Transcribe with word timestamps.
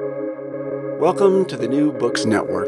Welcome 0.00 1.44
to 1.44 1.56
the 1.56 1.68
New 1.68 1.92
Books 1.92 2.24
Network. 2.24 2.66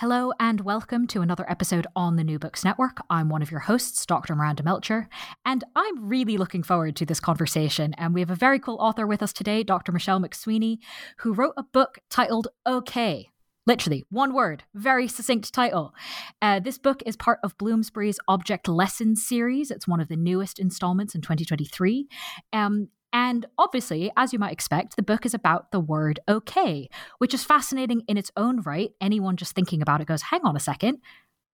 Hello 0.00 0.32
and 0.40 0.62
welcome 0.62 1.06
to 1.08 1.20
another 1.20 1.44
episode 1.50 1.86
on 1.94 2.16
the 2.16 2.24
New 2.24 2.38
Books 2.38 2.64
Network. 2.64 3.02
I'm 3.10 3.28
one 3.28 3.42
of 3.42 3.50
your 3.50 3.60
hosts, 3.60 4.06
Dr. 4.06 4.34
Miranda 4.34 4.62
Melcher, 4.62 5.10
and 5.44 5.64
I'm 5.74 6.08
really 6.08 6.38
looking 6.38 6.62
forward 6.62 6.96
to 6.96 7.04
this 7.04 7.20
conversation. 7.20 7.92
And 7.98 8.14
we 8.14 8.20
have 8.20 8.30
a 8.30 8.34
very 8.34 8.58
cool 8.58 8.76
author 8.76 9.06
with 9.06 9.22
us 9.22 9.34
today, 9.34 9.62
Dr. 9.62 9.92
Michelle 9.92 10.18
McSweeney, 10.18 10.78
who 11.18 11.34
wrote 11.34 11.54
a 11.58 11.62
book 11.62 11.98
titled 12.08 12.48
OK 12.64 13.28
Literally, 13.66 14.06
one 14.10 14.32
word, 14.32 14.62
very 14.74 15.08
succinct 15.08 15.52
title. 15.52 15.92
Uh, 16.40 16.60
this 16.60 16.78
book 16.78 17.02
is 17.04 17.16
part 17.16 17.40
of 17.42 17.58
Bloomsbury's 17.58 18.20
Object 18.28 18.68
Lessons 18.68 19.26
series. 19.26 19.72
It's 19.72 19.88
one 19.88 19.98
of 19.98 20.06
the 20.06 20.14
newest 20.14 20.60
installments 20.60 21.16
in 21.16 21.20
2023. 21.20 22.06
Um, 22.52 22.90
and 23.16 23.46
obviously, 23.56 24.10
as 24.14 24.34
you 24.34 24.38
might 24.38 24.52
expect, 24.52 24.94
the 24.94 25.02
book 25.02 25.24
is 25.24 25.32
about 25.32 25.72
the 25.72 25.80
word 25.80 26.20
okay, 26.28 26.90
which 27.16 27.32
is 27.32 27.42
fascinating 27.42 28.02
in 28.08 28.18
its 28.18 28.30
own 28.36 28.60
right. 28.60 28.90
Anyone 29.00 29.38
just 29.38 29.54
thinking 29.54 29.80
about 29.80 30.02
it 30.02 30.06
goes, 30.06 30.20
hang 30.20 30.42
on 30.44 30.54
a 30.54 30.60
second, 30.60 30.98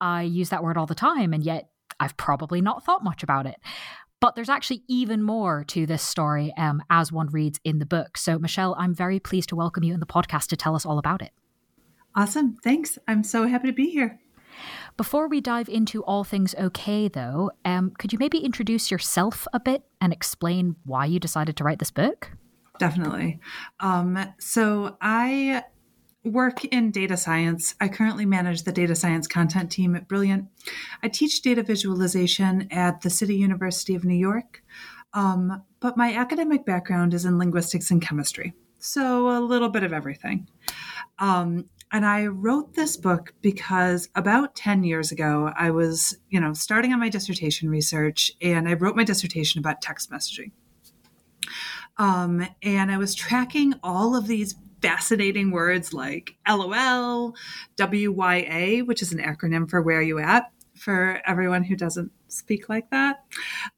I 0.00 0.22
use 0.22 0.48
that 0.48 0.64
word 0.64 0.76
all 0.76 0.86
the 0.86 0.96
time, 0.96 1.32
and 1.32 1.44
yet 1.44 1.70
I've 2.00 2.16
probably 2.16 2.60
not 2.60 2.84
thought 2.84 3.04
much 3.04 3.22
about 3.22 3.46
it. 3.46 3.60
But 4.18 4.34
there's 4.34 4.48
actually 4.48 4.82
even 4.88 5.22
more 5.22 5.62
to 5.68 5.86
this 5.86 6.02
story 6.02 6.52
um, 6.58 6.82
as 6.90 7.12
one 7.12 7.28
reads 7.28 7.60
in 7.62 7.78
the 7.78 7.86
book. 7.86 8.16
So, 8.16 8.40
Michelle, 8.40 8.74
I'm 8.76 8.92
very 8.92 9.20
pleased 9.20 9.50
to 9.50 9.56
welcome 9.56 9.84
you 9.84 9.94
in 9.94 10.00
the 10.00 10.04
podcast 10.06 10.48
to 10.48 10.56
tell 10.56 10.74
us 10.74 10.84
all 10.84 10.98
about 10.98 11.22
it. 11.22 11.30
Awesome. 12.16 12.56
Thanks. 12.56 12.98
I'm 13.06 13.22
so 13.22 13.46
happy 13.46 13.68
to 13.68 13.72
be 13.72 13.88
here. 13.88 14.18
Before 14.96 15.28
we 15.28 15.40
dive 15.40 15.68
into 15.68 16.02
all 16.04 16.24
things 16.24 16.54
okay, 16.58 17.08
though, 17.08 17.50
um, 17.64 17.92
could 17.98 18.12
you 18.12 18.18
maybe 18.18 18.38
introduce 18.38 18.90
yourself 18.90 19.46
a 19.52 19.60
bit 19.60 19.84
and 20.00 20.12
explain 20.12 20.76
why 20.84 21.06
you 21.06 21.18
decided 21.18 21.56
to 21.56 21.64
write 21.64 21.78
this 21.78 21.90
book? 21.90 22.32
Definitely. 22.78 23.40
Um, 23.80 24.18
so 24.38 24.96
I 25.00 25.64
work 26.24 26.64
in 26.66 26.90
data 26.90 27.16
science. 27.16 27.74
I 27.80 27.88
currently 27.88 28.26
manage 28.26 28.62
the 28.62 28.72
data 28.72 28.94
science 28.94 29.26
content 29.26 29.70
team 29.70 29.96
at 29.96 30.08
Brilliant. 30.08 30.48
I 31.02 31.08
teach 31.08 31.42
data 31.42 31.62
visualization 31.62 32.68
at 32.70 33.00
the 33.00 33.10
City 33.10 33.36
University 33.36 33.94
of 33.94 34.04
New 34.04 34.16
York, 34.16 34.62
um, 35.14 35.62
but 35.80 35.96
my 35.96 36.14
academic 36.14 36.64
background 36.64 37.12
is 37.14 37.24
in 37.24 37.38
linguistics 37.38 37.90
and 37.90 38.00
chemistry. 38.00 38.54
So 38.78 39.36
a 39.36 39.40
little 39.40 39.68
bit 39.68 39.84
of 39.84 39.92
everything. 39.92 40.48
Um, 41.18 41.66
and 41.92 42.06
I 42.06 42.26
wrote 42.26 42.74
this 42.74 42.96
book 42.96 43.34
because 43.42 44.08
about 44.14 44.56
10 44.56 44.82
years 44.82 45.12
ago, 45.12 45.52
I 45.54 45.70
was, 45.70 46.16
you 46.30 46.40
know, 46.40 46.54
starting 46.54 46.92
on 46.92 46.98
my 46.98 47.10
dissertation 47.10 47.68
research 47.68 48.32
and 48.40 48.66
I 48.66 48.74
wrote 48.74 48.96
my 48.96 49.04
dissertation 49.04 49.58
about 49.58 49.82
text 49.82 50.10
messaging. 50.10 50.52
Um, 51.98 52.46
and 52.62 52.90
I 52.90 52.96
was 52.96 53.14
tracking 53.14 53.74
all 53.82 54.16
of 54.16 54.26
these 54.26 54.54
fascinating 54.80 55.50
words 55.50 55.92
like 55.92 56.36
LOL, 56.48 57.36
WYA, 57.76 58.86
which 58.86 59.02
is 59.02 59.12
an 59.12 59.18
acronym 59.18 59.68
for 59.68 59.82
Where 59.82 59.98
Are 59.98 60.02
You 60.02 60.18
At, 60.18 60.50
for 60.74 61.20
everyone 61.26 61.62
who 61.62 61.76
doesn't 61.76 62.10
speak 62.28 62.70
like 62.70 62.90
that, 62.90 63.24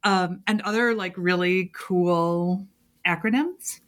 um, 0.05 0.41
and 0.47 0.63
other 0.63 0.95
like 0.95 1.15
really 1.17 1.73
cool 1.75 2.67
acronyms. 3.07 3.81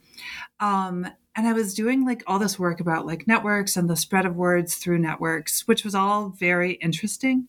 Um, 0.61 1.07
and 1.37 1.47
I 1.47 1.53
was 1.53 1.75
doing 1.75 2.07
like 2.07 2.23
all 2.27 2.39
this 2.39 2.59
work 2.59 2.81
about 2.81 3.07
like 3.07 3.29
networks 3.29 3.77
and 3.77 3.91
the 3.91 3.97
spread 3.97 4.25
of 4.25 4.37
words 4.37 4.77
through 4.77 4.99
networks, 4.99 5.69
which 5.69 5.85
was 5.85 5.95
all 5.95 6.31
very 6.31 6.73
interesting. 6.73 7.49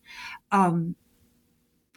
Um, 0.52 0.96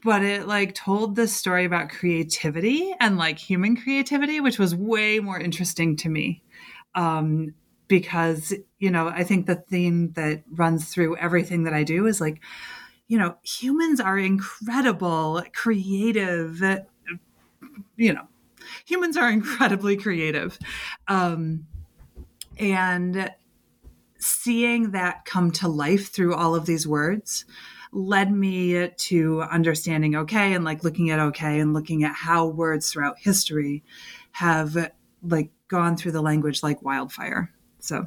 but 0.04 0.22
it 0.22 0.46
like 0.46 0.74
told 0.74 1.16
this 1.16 1.34
story 1.34 1.64
about 1.64 1.90
creativity 1.90 2.94
and 3.00 3.18
like 3.18 3.38
human 3.38 3.76
creativity, 3.76 4.40
which 4.40 4.58
was 4.58 4.74
way 4.74 5.18
more 5.18 5.38
interesting 5.38 5.96
to 5.96 6.08
me. 6.08 6.44
Um, 6.94 7.54
because, 7.88 8.54
you 8.78 8.90
know, 8.90 9.08
I 9.08 9.24
think 9.24 9.46
the 9.46 9.56
theme 9.56 10.12
that 10.12 10.44
runs 10.48 10.88
through 10.88 11.16
everything 11.16 11.64
that 11.64 11.74
I 11.74 11.82
do 11.82 12.06
is 12.06 12.20
like, 12.20 12.40
you 13.08 13.18
know, 13.18 13.36
humans 13.42 13.98
are 13.98 14.16
incredible, 14.16 15.42
creative, 15.52 16.62
you 17.96 18.12
know, 18.12 18.28
humans 18.86 19.16
are 19.16 19.28
incredibly 19.28 19.96
creative. 19.96 20.56
Um, 21.08 21.66
and 22.60 23.32
seeing 24.18 24.90
that 24.90 25.24
come 25.24 25.50
to 25.50 25.66
life 25.66 26.12
through 26.12 26.34
all 26.34 26.54
of 26.54 26.66
these 26.66 26.86
words 26.86 27.46
led 27.92 28.30
me 28.30 28.88
to 28.96 29.42
understanding 29.42 30.14
okay 30.14 30.52
and 30.52 30.64
like 30.64 30.84
looking 30.84 31.10
at 31.10 31.18
okay 31.18 31.58
and 31.58 31.74
looking 31.74 32.04
at 32.04 32.14
how 32.14 32.46
words 32.46 32.92
throughout 32.92 33.18
history 33.18 33.82
have 34.32 34.92
like 35.22 35.50
gone 35.68 35.96
through 35.96 36.12
the 36.12 36.22
language 36.22 36.62
like 36.62 36.82
wildfire. 36.82 37.52
So 37.80 38.04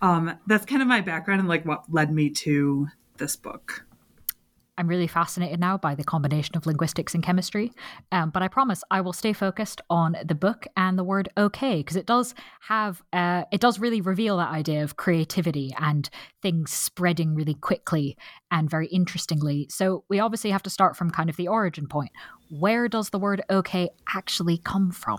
um, 0.00 0.38
that's 0.46 0.66
kind 0.66 0.82
of 0.82 0.88
my 0.88 1.02
background 1.02 1.40
and 1.40 1.48
like 1.48 1.64
what 1.64 1.84
led 1.92 2.10
me 2.10 2.30
to 2.30 2.88
this 3.18 3.36
book. 3.36 3.85
I'm 4.78 4.88
really 4.88 5.06
fascinated 5.06 5.58
now 5.58 5.78
by 5.78 5.94
the 5.94 6.04
combination 6.04 6.56
of 6.56 6.66
linguistics 6.66 7.14
and 7.14 7.22
chemistry. 7.22 7.72
Um, 8.12 8.30
but 8.30 8.42
I 8.42 8.48
promise 8.48 8.82
I 8.90 9.00
will 9.00 9.12
stay 9.12 9.32
focused 9.32 9.80
on 9.88 10.16
the 10.24 10.34
book 10.34 10.66
and 10.76 10.98
the 10.98 11.04
word 11.04 11.28
okay, 11.36 11.78
because 11.78 11.96
it 11.96 12.06
does 12.06 12.34
have, 12.68 13.02
uh, 13.12 13.44
it 13.52 13.60
does 13.60 13.78
really 13.78 14.00
reveal 14.00 14.36
that 14.36 14.50
idea 14.50 14.82
of 14.82 14.96
creativity 14.96 15.74
and 15.78 16.08
things 16.42 16.72
spreading 16.72 17.34
really 17.34 17.54
quickly 17.54 18.16
and 18.50 18.68
very 18.68 18.88
interestingly. 18.88 19.66
So 19.70 20.04
we 20.08 20.20
obviously 20.20 20.50
have 20.50 20.62
to 20.64 20.70
start 20.70 20.96
from 20.96 21.10
kind 21.10 21.30
of 21.30 21.36
the 21.36 21.48
origin 21.48 21.86
point. 21.86 22.12
Where 22.50 22.88
does 22.88 23.10
the 23.10 23.18
word 23.18 23.42
okay 23.50 23.88
actually 24.14 24.58
come 24.58 24.90
from? 24.90 25.18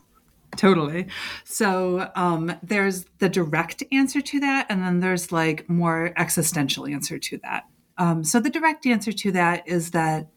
Totally. 0.56 1.08
So 1.44 2.10
um, 2.16 2.54
there's 2.64 3.06
the 3.20 3.30
direct 3.30 3.84
answer 3.92 4.22
to 4.22 4.40
that, 4.40 4.68
and 4.70 4.82
then 4.82 5.02
there's 5.02 5.32
like 5.32 5.70
more 5.70 6.14
existential 6.16 6.88
answer 6.88 7.20
to 7.20 7.38
that. 7.44 7.66
Um, 7.98 8.24
so 8.24 8.40
the 8.40 8.50
direct 8.50 8.86
answer 8.86 9.12
to 9.12 9.32
that 9.32 9.68
is 9.68 9.92
that 9.92 10.28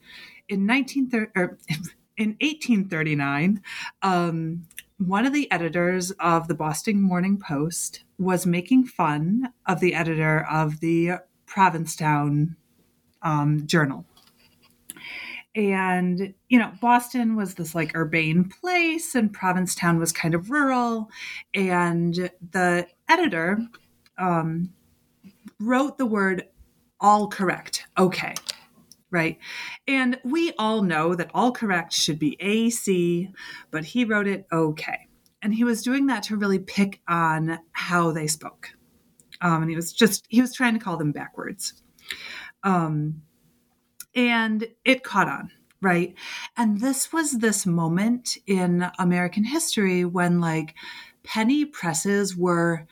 in 0.48 0.66
1930 0.66 1.30
or 1.36 1.58
in 2.16 2.36
1839, 2.40 3.62
um, 4.02 4.66
one 4.98 5.24
of 5.24 5.32
the 5.32 5.50
editors 5.50 6.10
of 6.20 6.46
the 6.46 6.54
Boston 6.54 7.00
Morning 7.00 7.38
Post 7.38 8.04
was 8.18 8.44
making 8.44 8.84
fun 8.84 9.50
of 9.66 9.80
the 9.80 9.94
editor 9.94 10.46
of 10.50 10.80
the 10.80 11.12
Provincetown 11.46 12.56
um, 13.22 13.66
Journal. 13.66 14.04
And, 15.54 16.34
you 16.48 16.58
know, 16.58 16.70
Boston 16.80 17.34
was 17.34 17.54
this 17.54 17.74
like 17.74 17.96
urbane 17.96 18.44
place 18.44 19.14
and 19.14 19.32
Provincetown 19.32 19.98
was 19.98 20.12
kind 20.12 20.34
of 20.34 20.50
rural. 20.50 21.08
And 21.54 22.30
the 22.52 22.86
editor 23.08 23.58
um, 24.18 24.70
wrote 25.58 25.98
the 25.98 26.06
word 26.06 26.44
all 27.00 27.28
correct. 27.28 27.86
Okay. 27.98 28.34
Right. 29.10 29.38
And 29.88 30.20
we 30.24 30.52
all 30.58 30.82
know 30.82 31.14
that 31.14 31.30
all 31.34 31.50
correct 31.50 31.92
should 31.92 32.18
be 32.18 32.36
AC, 32.38 33.28
but 33.70 33.84
he 33.84 34.04
wrote 34.04 34.28
it 34.28 34.46
okay. 34.52 35.08
And 35.42 35.54
he 35.54 35.64
was 35.64 35.82
doing 35.82 36.06
that 36.06 36.22
to 36.24 36.36
really 36.36 36.60
pick 36.60 37.00
on 37.08 37.58
how 37.72 38.12
they 38.12 38.26
spoke. 38.28 38.70
Um, 39.40 39.62
and 39.62 39.70
he 39.70 39.76
was 39.76 39.92
just, 39.92 40.26
he 40.28 40.40
was 40.40 40.54
trying 40.54 40.74
to 40.74 40.84
call 40.84 40.96
them 40.96 41.12
backwards. 41.12 41.82
Um, 42.62 43.22
and 44.14 44.68
it 44.84 45.02
caught 45.02 45.28
on, 45.28 45.50
right? 45.80 46.14
And 46.56 46.80
this 46.80 47.12
was 47.12 47.38
this 47.38 47.66
moment 47.66 48.36
in 48.46 48.90
American 48.98 49.44
history 49.44 50.04
when 50.04 50.40
like 50.40 50.74
penny 51.24 51.64
presses 51.64 52.36
were 52.36 52.86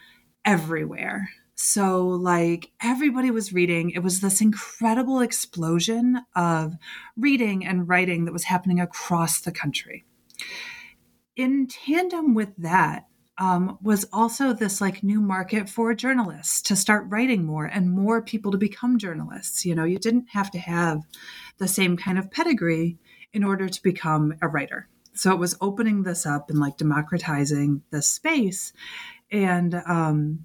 everywhere 0.44 1.28
so, 1.60 2.06
like, 2.06 2.70
everybody 2.80 3.32
was 3.32 3.52
reading. 3.52 3.90
It 3.90 3.98
was 3.98 4.20
this 4.20 4.40
incredible 4.40 5.18
explosion 5.18 6.20
of 6.36 6.74
reading 7.16 7.66
and 7.66 7.88
writing 7.88 8.26
that 8.26 8.32
was 8.32 8.44
happening 8.44 8.78
across 8.78 9.40
the 9.40 9.50
country. 9.50 10.04
In 11.34 11.66
tandem 11.66 12.34
with 12.34 12.54
that, 12.58 13.06
um, 13.38 13.76
was 13.82 14.06
also 14.12 14.52
this 14.52 14.80
like 14.80 15.02
new 15.02 15.20
market 15.20 15.68
for 15.68 15.92
journalists 15.94 16.62
to 16.62 16.76
start 16.76 17.06
writing 17.08 17.44
more 17.44 17.64
and 17.66 17.90
more 17.90 18.22
people 18.22 18.52
to 18.52 18.58
become 18.58 18.96
journalists. 18.96 19.66
You 19.66 19.74
know, 19.74 19.84
you 19.84 19.98
didn't 19.98 20.28
have 20.30 20.52
to 20.52 20.58
have 20.58 21.02
the 21.58 21.66
same 21.66 21.96
kind 21.96 22.20
of 22.20 22.30
pedigree 22.30 22.98
in 23.32 23.42
order 23.42 23.68
to 23.68 23.82
become 23.82 24.32
a 24.40 24.46
writer. 24.46 24.88
So 25.12 25.32
it 25.32 25.40
was 25.40 25.56
opening 25.60 26.04
this 26.04 26.24
up 26.24 26.50
and 26.50 26.60
like 26.60 26.76
democratizing 26.76 27.82
the 27.90 28.00
space. 28.00 28.72
And 29.32 29.74
um, 29.86 30.44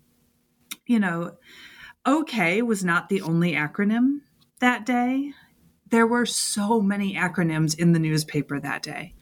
you 0.85 1.00
know, 1.00 1.38
OK 2.06 2.62
was 2.62 2.83
not 2.83 3.09
the 3.09 3.21
only 3.21 3.53
acronym 3.53 4.19
that 4.59 4.85
day. 4.85 5.33
There 5.89 6.07
were 6.07 6.25
so 6.25 6.81
many 6.81 7.15
acronyms 7.15 7.77
in 7.77 7.94
the 7.94 8.00
newspaper 8.00 8.59
that 8.59 8.83
day 8.83 9.13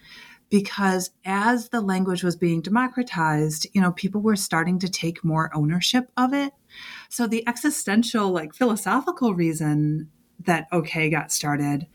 because 0.50 1.12
as 1.26 1.70
the 1.70 1.82
language 1.82 2.24
was 2.24 2.36
being 2.36 2.62
democratized, 2.62 3.68
you 3.74 3.82
know, 3.82 3.92
people 3.94 4.22
were 4.22 4.36
starting 4.36 4.80
to 4.80 4.90
take 4.90 5.24
more 5.24 5.50
ownership 5.56 6.12
of 6.18 6.34
it. 6.34 6.54
So 7.10 7.26
the 7.26 7.48
existential, 7.48 8.30
like 8.30 8.54
philosophical 8.54 9.34
reason 9.34 10.10
that 10.40 10.68
OK 10.72 11.10
got 11.10 11.32
started 11.32 11.88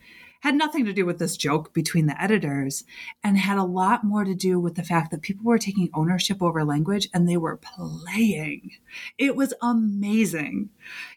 had 0.47 0.55
nothing 0.55 0.85
to 0.85 0.93
do 0.93 1.05
with 1.05 1.19
this 1.19 1.37
joke 1.37 1.75
between 1.75 2.07
the 2.07 2.23
editors 2.23 2.85
and 3.25 3.37
had 3.37 3.59
a 3.59 3.65
lot 3.65 4.05
more 4.05 4.25
to 4.25 4.35
do 4.35 4.61
with 4.61 4.77
the 4.77 4.83
fact 4.85 5.11
that 5.11 5.21
people 5.21 5.45
were 5.45 5.59
taking 5.59 5.91
ownership 5.93 6.41
over 6.41 6.65
language 6.65 7.09
and 7.13 7.29
they 7.29 7.37
were 7.37 7.57
playing. 7.57 8.71
It 9.19 9.35
was 9.35 9.53
amazing. 9.61 10.71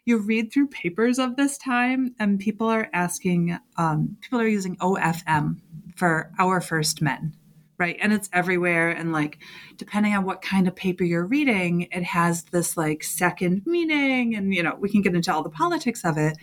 You 0.04 0.18
read 0.18 0.52
through 0.52 0.66
papers 0.66 1.20
of 1.20 1.36
this 1.36 1.56
time 1.56 2.12
and 2.18 2.40
people 2.40 2.66
are 2.66 2.90
asking, 2.92 3.56
um, 3.76 4.16
people 4.20 4.40
are 4.40 4.48
using 4.48 4.76
OFM 4.78 5.60
for 5.94 6.32
Our 6.38 6.60
First 6.60 7.00
Men 7.00 7.36
right 7.78 7.96
and 8.00 8.12
it's 8.12 8.28
everywhere 8.32 8.90
and 8.90 9.10
like 9.10 9.38
depending 9.78 10.14
on 10.14 10.24
what 10.24 10.42
kind 10.42 10.68
of 10.68 10.76
paper 10.76 11.02
you're 11.02 11.24
reading 11.24 11.88
it 11.90 12.02
has 12.02 12.42
this 12.44 12.76
like 12.76 13.02
second 13.02 13.62
meaning 13.64 14.34
and 14.34 14.54
you 14.54 14.62
know 14.62 14.76
we 14.78 14.90
can 14.90 15.00
get 15.00 15.14
into 15.14 15.32
all 15.32 15.42
the 15.42 15.48
politics 15.48 16.04
of 16.04 16.18
it 16.18 16.36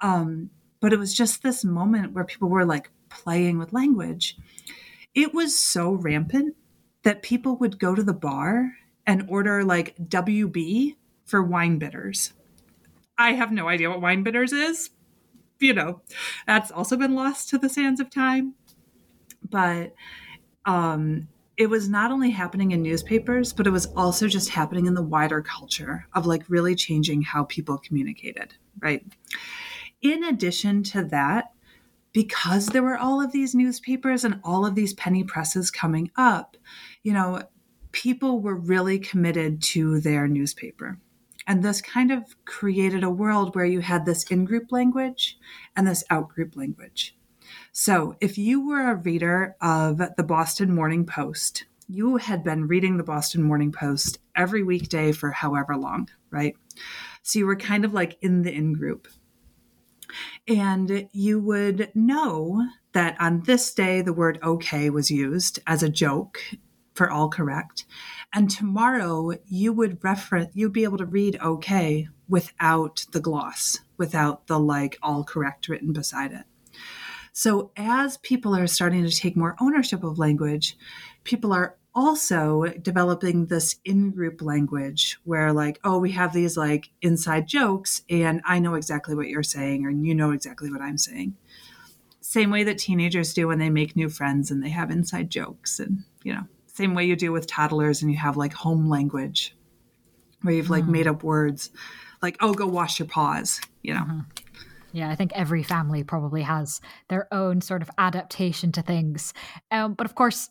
um, 0.00 0.50
but 0.80 0.92
it 0.92 0.98
was 0.98 1.14
just 1.14 1.42
this 1.42 1.64
moment 1.64 2.12
where 2.12 2.24
people 2.24 2.48
were 2.48 2.64
like 2.64 2.90
playing 3.08 3.58
with 3.58 3.72
language. 3.72 4.36
It 5.14 5.34
was 5.34 5.58
so 5.58 5.92
rampant 5.92 6.56
that 7.02 7.22
people 7.22 7.56
would 7.56 7.78
go 7.78 7.94
to 7.94 8.02
the 8.02 8.12
bar 8.12 8.72
and 9.06 9.26
order 9.28 9.64
like 9.64 9.96
wb 9.96 10.96
for 11.24 11.42
wine 11.42 11.78
bitters. 11.78 12.32
I 13.16 13.32
have 13.32 13.50
no 13.50 13.68
idea 13.68 13.90
what 13.90 14.00
wine 14.00 14.22
bitters 14.22 14.52
is. 14.52 14.90
You 15.60 15.74
know 15.74 16.02
that's 16.46 16.70
also 16.70 16.96
been 16.96 17.14
lost 17.14 17.48
to 17.50 17.58
the 17.58 17.68
sands 17.68 18.00
of 18.00 18.10
time. 18.10 18.54
But 19.50 19.94
um, 20.66 21.28
it 21.56 21.68
was 21.68 21.88
not 21.88 22.12
only 22.12 22.30
happening 22.30 22.70
in 22.70 22.82
newspapers, 22.82 23.52
but 23.52 23.66
it 23.66 23.70
was 23.70 23.86
also 23.96 24.28
just 24.28 24.50
happening 24.50 24.86
in 24.86 24.94
the 24.94 25.02
wider 25.02 25.42
culture 25.42 26.06
of 26.14 26.26
like 26.26 26.44
really 26.48 26.76
changing 26.76 27.22
how 27.22 27.44
people 27.44 27.78
communicated, 27.78 28.54
right? 28.78 29.04
In 30.00 30.24
addition 30.24 30.82
to 30.84 31.04
that, 31.04 31.52
because 32.12 32.66
there 32.66 32.82
were 32.82 32.96
all 32.96 33.20
of 33.20 33.32
these 33.32 33.54
newspapers 33.54 34.24
and 34.24 34.40
all 34.44 34.64
of 34.64 34.74
these 34.74 34.94
penny 34.94 35.24
presses 35.24 35.70
coming 35.70 36.10
up, 36.16 36.56
you 37.02 37.12
know, 37.12 37.42
people 37.92 38.40
were 38.40 38.54
really 38.54 38.98
committed 38.98 39.62
to 39.62 40.00
their 40.00 40.28
newspaper. 40.28 40.98
And 41.46 41.62
this 41.62 41.80
kind 41.80 42.12
of 42.12 42.36
created 42.44 43.02
a 43.02 43.10
world 43.10 43.54
where 43.54 43.64
you 43.64 43.80
had 43.80 44.04
this 44.04 44.24
in 44.24 44.44
group 44.44 44.70
language 44.70 45.38
and 45.74 45.86
this 45.86 46.04
out 46.10 46.28
group 46.28 46.56
language. 46.56 47.16
So, 47.72 48.16
if 48.20 48.36
you 48.36 48.66
were 48.66 48.90
a 48.90 48.96
reader 48.96 49.56
of 49.60 49.98
the 50.16 50.22
Boston 50.22 50.74
Morning 50.74 51.06
Post, 51.06 51.64
you 51.88 52.18
had 52.18 52.44
been 52.44 52.68
reading 52.68 52.98
the 52.98 53.02
Boston 53.02 53.42
Morning 53.42 53.72
Post 53.72 54.18
every 54.36 54.62
weekday 54.62 55.12
for 55.12 55.30
however 55.30 55.76
long, 55.76 56.08
right? 56.30 56.54
So, 57.22 57.38
you 57.38 57.46
were 57.46 57.56
kind 57.56 57.86
of 57.86 57.94
like 57.94 58.18
in 58.20 58.42
the 58.42 58.52
in 58.52 58.74
group. 58.74 59.08
And 60.46 61.08
you 61.12 61.40
would 61.40 61.90
know 61.94 62.66
that 62.92 63.16
on 63.20 63.42
this 63.42 63.72
day, 63.72 64.00
the 64.02 64.12
word 64.12 64.38
okay 64.42 64.90
was 64.90 65.10
used 65.10 65.58
as 65.66 65.82
a 65.82 65.88
joke 65.88 66.40
for 66.94 67.10
all 67.10 67.28
correct. 67.28 67.84
And 68.32 68.50
tomorrow, 68.50 69.32
you 69.46 69.72
would 69.72 70.02
reference, 70.02 70.50
you'd 70.54 70.72
be 70.72 70.84
able 70.84 70.98
to 70.98 71.06
read 71.06 71.38
okay 71.40 72.08
without 72.28 73.06
the 73.12 73.20
gloss, 73.20 73.78
without 73.96 74.48
the 74.48 74.58
like 74.58 74.98
all 75.02 75.22
correct 75.22 75.68
written 75.68 75.92
beside 75.92 76.32
it. 76.32 76.44
So, 77.32 77.70
as 77.76 78.16
people 78.16 78.56
are 78.56 78.66
starting 78.66 79.04
to 79.04 79.16
take 79.16 79.36
more 79.36 79.54
ownership 79.60 80.02
of 80.02 80.18
language, 80.18 80.76
people 81.22 81.52
are 81.52 81.76
also 81.98 82.62
developing 82.80 83.46
this 83.46 83.80
in 83.84 84.12
group 84.12 84.40
language 84.40 85.18
where, 85.24 85.52
like, 85.52 85.80
oh, 85.82 85.98
we 85.98 86.12
have 86.12 86.32
these 86.32 86.56
like 86.56 86.90
inside 87.02 87.48
jokes, 87.48 88.02
and 88.08 88.40
I 88.46 88.60
know 88.60 88.74
exactly 88.74 89.16
what 89.16 89.26
you're 89.26 89.42
saying, 89.42 89.84
or 89.84 89.90
you 89.90 90.14
know 90.14 90.30
exactly 90.30 90.70
what 90.70 90.80
I'm 90.80 90.96
saying. 90.96 91.36
Same 92.20 92.50
way 92.50 92.62
that 92.62 92.78
teenagers 92.78 93.34
do 93.34 93.48
when 93.48 93.58
they 93.58 93.68
make 93.68 93.96
new 93.96 94.08
friends 94.08 94.52
and 94.52 94.62
they 94.62 94.68
have 94.68 94.92
inside 94.92 95.28
jokes, 95.28 95.80
and 95.80 96.04
you 96.22 96.32
know, 96.32 96.44
same 96.66 96.94
way 96.94 97.04
you 97.04 97.16
do 97.16 97.32
with 97.32 97.48
toddlers 97.48 98.00
and 98.00 98.12
you 98.12 98.16
have 98.16 98.36
like 98.36 98.52
home 98.52 98.88
language 98.88 99.56
where 100.42 100.54
you've 100.54 100.70
like 100.70 100.84
mm. 100.84 100.90
made 100.90 101.08
up 101.08 101.24
words 101.24 101.70
like, 102.22 102.36
oh, 102.40 102.54
go 102.54 102.66
wash 102.66 103.00
your 103.00 103.08
paws, 103.08 103.60
you 103.82 103.92
know. 103.92 104.00
Mm-hmm. 104.02 104.20
Yeah, 104.92 105.10
I 105.10 105.16
think 105.16 105.32
every 105.34 105.62
family 105.62 106.02
probably 106.04 106.42
has 106.42 106.80
their 107.08 107.32
own 107.32 107.60
sort 107.60 107.82
of 107.82 107.90
adaptation 107.98 108.72
to 108.72 108.82
things. 108.82 109.34
Um, 109.70 109.94
but 109.94 110.06
of 110.06 110.14
course, 110.14 110.48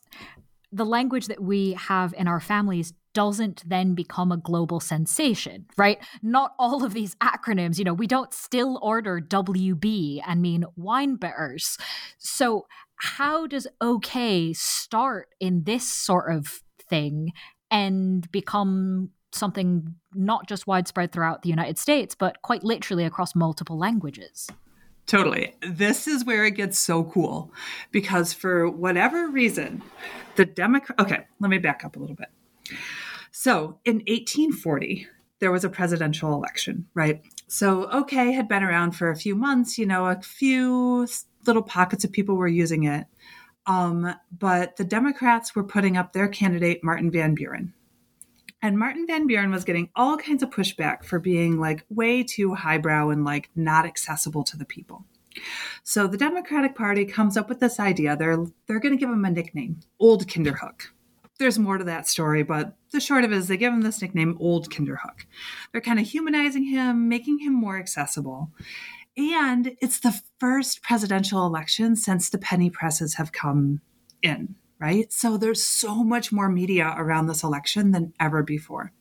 the 0.71 0.85
language 0.85 1.27
that 1.27 1.41
we 1.41 1.73
have 1.73 2.13
in 2.17 2.27
our 2.27 2.39
families 2.39 2.93
doesn't 3.13 3.63
then 3.67 3.95
become 3.95 4.31
a 4.31 4.37
global 4.37 4.79
sensation, 4.79 5.65
right? 5.77 5.97
Not 6.21 6.53
all 6.59 6.83
of 6.83 6.93
these 6.93 7.15
acronyms, 7.15 7.79
you 7.79 7.83
know, 7.83 7.93
we 7.93 8.05
don't 8.05 8.33
still 8.33 8.79
order 8.81 9.19
WB 9.19 10.21
and 10.25 10.41
mean 10.41 10.65
wine 10.75 11.15
bitters. 11.15 11.77
So, 12.17 12.67
how 12.99 13.47
does 13.47 13.67
OK 13.79 14.53
start 14.53 15.29
in 15.39 15.63
this 15.63 15.87
sort 15.87 16.31
of 16.31 16.61
thing 16.89 17.31
and 17.69 18.29
become 18.31 19.11
something 19.33 19.95
not 20.13 20.47
just 20.47 20.67
widespread 20.67 21.11
throughout 21.11 21.41
the 21.43 21.49
United 21.49 21.77
States, 21.77 22.15
but 22.15 22.41
quite 22.41 22.63
literally 22.63 23.05
across 23.05 23.35
multiple 23.35 23.77
languages. 23.77 24.47
Totally. 25.07 25.55
This 25.61 26.05
is 26.05 26.25
where 26.25 26.43
it 26.43 26.51
gets 26.51 26.77
so 26.77 27.05
cool 27.05 27.51
because 27.91 28.33
for 28.33 28.69
whatever 28.69 29.29
reason, 29.29 29.81
the 30.35 30.45
Democrat. 30.45 30.99
Okay, 30.99 31.25
let 31.39 31.49
me 31.49 31.57
back 31.57 31.83
up 31.85 31.95
a 31.95 31.99
little 31.99 32.15
bit. 32.15 32.27
So 33.31 33.79
in 33.85 33.97
1840, 34.07 35.07
there 35.39 35.51
was 35.51 35.63
a 35.63 35.69
presidential 35.69 36.33
election, 36.33 36.87
right? 36.93 37.21
So, 37.47 37.89
okay, 37.91 38.33
had 38.33 38.49
been 38.49 38.63
around 38.63 38.91
for 38.91 39.09
a 39.09 39.15
few 39.15 39.35
months, 39.35 39.77
you 39.77 39.85
know, 39.85 40.07
a 40.07 40.19
few 40.21 41.07
little 41.45 41.63
pockets 41.63 42.03
of 42.03 42.11
people 42.11 42.35
were 42.35 42.47
using 42.47 42.83
it. 42.83 43.05
Um, 43.65 44.13
but 44.37 44.75
the 44.75 44.83
Democrats 44.83 45.55
were 45.55 45.63
putting 45.63 45.95
up 45.95 46.11
their 46.11 46.27
candidate, 46.27 46.83
Martin 46.83 47.11
Van 47.11 47.33
Buren. 47.33 47.73
And 48.61 48.77
Martin 48.77 49.05
Van 49.05 49.27
Buren 49.27 49.51
was 49.51 49.63
getting 49.63 49.89
all 49.95 50.17
kinds 50.17 50.41
of 50.41 50.49
pushback 50.49 51.03
for 51.03 51.19
being 51.19 51.59
like 51.59 51.85
way 51.89 52.23
too 52.23 52.55
highbrow 52.55 53.09
and 53.09 53.23
like 53.23 53.49
not 53.55 53.85
accessible 53.85 54.43
to 54.45 54.57
the 54.57 54.65
people. 54.65 55.05
So 55.83 56.07
the 56.07 56.17
Democratic 56.17 56.75
Party 56.75 57.05
comes 57.05 57.37
up 57.37 57.49
with 57.49 57.59
this 57.59 57.79
idea. 57.79 58.17
They're 58.17 58.43
they're 58.65 58.79
going 58.79 58.95
to 58.95 58.99
give 58.99 59.09
him 59.09 59.25
a 59.25 59.29
nickname, 59.29 59.81
Old 59.99 60.27
Kinderhook. 60.27 60.87
There's 61.37 61.59
more 61.59 61.77
to 61.77 61.83
that 61.83 62.07
story, 62.07 62.41
but 62.41 62.75
the 62.91 62.99
short 62.99 63.23
of 63.23 63.31
it 63.31 63.37
is 63.37 63.47
they 63.47 63.57
give 63.57 63.71
him 63.71 63.81
this 63.81 64.01
nickname, 64.01 64.35
Old 64.39 64.71
Kinderhook. 64.71 65.25
They're 65.71 65.81
kind 65.81 65.99
of 65.99 66.07
humanizing 66.07 66.63
him, 66.63 67.07
making 67.07 67.39
him 67.39 67.53
more 67.53 67.77
accessible. 67.77 68.51
And 69.15 69.75
it's 69.79 69.99
the 69.99 70.19
first 70.39 70.81
presidential 70.81 71.45
election 71.45 71.95
since 71.95 72.29
the 72.29 72.39
penny 72.39 72.71
presses 72.71 73.15
have 73.15 73.31
come 73.31 73.81
in 74.23 74.55
right? 74.79 75.11
So 75.11 75.37
there's 75.37 75.63
so 75.63 76.03
much 76.03 76.31
more 76.31 76.49
media 76.49 76.93
around 76.97 77.27
this 77.27 77.43
election 77.43 77.91
than 77.91 78.13
ever 78.19 78.43
before. 78.43 78.91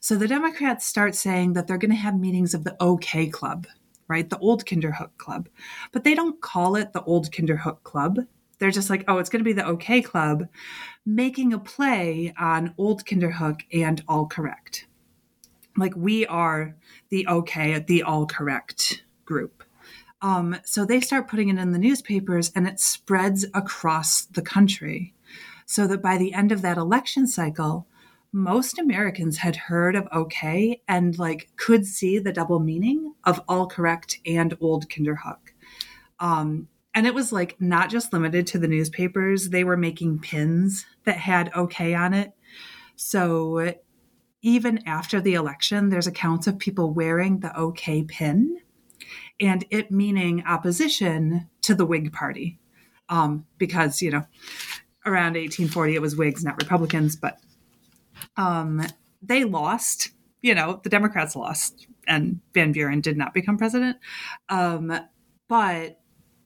So 0.00 0.14
the 0.16 0.28
Democrats 0.28 0.86
start 0.86 1.14
saying 1.14 1.54
that 1.54 1.66
they're 1.66 1.78
going 1.78 1.90
to 1.90 1.96
have 1.96 2.18
meetings 2.18 2.54
of 2.54 2.64
the 2.64 2.76
OK 2.80 3.26
Club, 3.28 3.66
right? 4.08 4.28
The 4.28 4.38
Old 4.38 4.64
Kinderhook 4.64 5.16
Club. 5.18 5.48
But 5.92 6.04
they 6.04 6.14
don't 6.14 6.40
call 6.40 6.76
it 6.76 6.92
the 6.92 7.02
Old 7.02 7.30
Kinderhook 7.32 7.82
Club. 7.82 8.20
They're 8.58 8.70
just 8.70 8.88
like, 8.88 9.04
oh, 9.08 9.18
it's 9.18 9.28
going 9.28 9.40
to 9.40 9.44
be 9.44 9.52
the 9.52 9.66
OK 9.66 10.02
Club, 10.02 10.48
making 11.04 11.52
a 11.52 11.58
play 11.58 12.32
on 12.38 12.74
Old 12.78 13.04
Kinderhook 13.04 13.62
and 13.72 14.02
All 14.08 14.26
Correct. 14.26 14.86
Like 15.76 15.94
we 15.96 16.24
are 16.26 16.74
the 17.10 17.26
OK, 17.26 17.80
the 17.80 18.02
All 18.02 18.26
Correct 18.26 19.02
group. 19.24 19.62
Um, 20.26 20.56
so 20.64 20.84
they 20.84 21.00
start 21.00 21.28
putting 21.28 21.50
it 21.50 21.58
in 21.58 21.70
the 21.70 21.78
newspapers 21.78 22.50
and 22.56 22.66
it 22.66 22.80
spreads 22.80 23.46
across 23.54 24.24
the 24.24 24.42
country. 24.42 25.14
So 25.66 25.86
that 25.86 26.02
by 26.02 26.18
the 26.18 26.32
end 26.32 26.50
of 26.50 26.62
that 26.62 26.76
election 26.76 27.28
cycle, 27.28 27.86
most 28.32 28.76
Americans 28.76 29.38
had 29.38 29.54
heard 29.54 29.94
of 29.94 30.08
okay 30.12 30.82
and 30.88 31.16
like 31.16 31.50
could 31.54 31.86
see 31.86 32.18
the 32.18 32.32
double 32.32 32.58
meaning 32.58 33.14
of 33.22 33.40
all 33.46 33.68
correct 33.68 34.18
and 34.26 34.56
old 34.60 34.88
Kinderhook. 34.88 35.52
Um, 36.18 36.66
and 36.92 37.06
it 37.06 37.14
was 37.14 37.32
like 37.32 37.54
not 37.60 37.88
just 37.88 38.12
limited 38.12 38.48
to 38.48 38.58
the 38.58 38.66
newspapers, 38.66 39.50
they 39.50 39.62
were 39.62 39.76
making 39.76 40.18
pins 40.18 40.86
that 41.04 41.18
had 41.18 41.54
okay 41.54 41.94
on 41.94 42.14
it. 42.14 42.32
So 42.96 43.74
even 44.42 44.80
after 44.88 45.20
the 45.20 45.34
election, 45.34 45.88
there's 45.88 46.08
accounts 46.08 46.48
of 46.48 46.58
people 46.58 46.92
wearing 46.92 47.38
the 47.38 47.56
okay 47.56 48.02
pin 48.02 48.58
and 49.40 49.64
it 49.70 49.90
meaning 49.90 50.44
opposition 50.46 51.48
to 51.62 51.74
the 51.74 51.86
Whig 51.86 52.12
Party. 52.12 52.58
Um, 53.08 53.46
because, 53.58 54.02
you 54.02 54.10
know, 54.10 54.26
around 55.04 55.34
1840 55.34 55.94
it 55.94 56.02
was 56.02 56.16
Whigs, 56.16 56.44
not 56.44 56.60
Republicans, 56.60 57.14
but 57.14 57.38
um, 58.36 58.84
they 59.22 59.44
lost. 59.44 60.10
You 60.42 60.54
know, 60.54 60.80
the 60.82 60.90
Democrats 60.90 61.34
lost, 61.34 61.86
and 62.06 62.40
Van 62.54 62.72
Buren 62.72 63.00
did 63.00 63.16
not 63.16 63.34
become 63.34 63.58
president. 63.58 63.96
Um, 64.48 64.92
but 65.48 66.00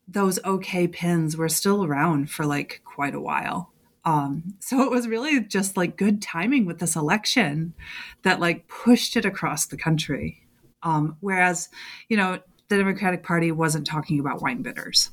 those 0.07 0.43
okay 0.45 0.89
pins 0.89 1.37
were 1.37 1.49
still 1.49 1.85
around 1.85 2.31
for 2.31 2.45
like 2.45 2.83
quite 2.85 3.15
a 3.15 3.21
while. 3.21 3.73
Um, 4.05 4.55
so 4.61 4.83
it 4.83 4.91
was 4.91 5.07
really 5.07 5.41
just 5.41 5.77
like 5.77 5.97
good 5.97 6.23
timing 6.23 6.65
with 6.65 6.79
this 6.79 6.97
election 6.97 7.75
that 8.23 8.41
like 8.41 8.69
pushed 8.69 9.17
it 9.17 9.25
across 9.25 9.67
the 9.67 9.77
country. 9.77 10.47
Um, 10.83 11.17
whereas, 11.21 11.69
you 12.09 12.17
know, 12.17 12.41
the 12.71 12.79
Democratic 12.79 13.23
Party 13.23 13.53
wasn't 13.53 13.87
talking 13.87 14.21
about 14.21 14.41
wine 14.41 14.63
bitters. 14.63 15.11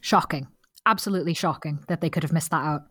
Shocking. 0.00 0.46
Absolutely 0.86 1.34
shocking 1.34 1.80
that 1.88 2.00
they 2.00 2.08
could 2.08 2.22
have 2.22 2.32
missed 2.32 2.50
that 2.52 2.64
out. 2.64 2.82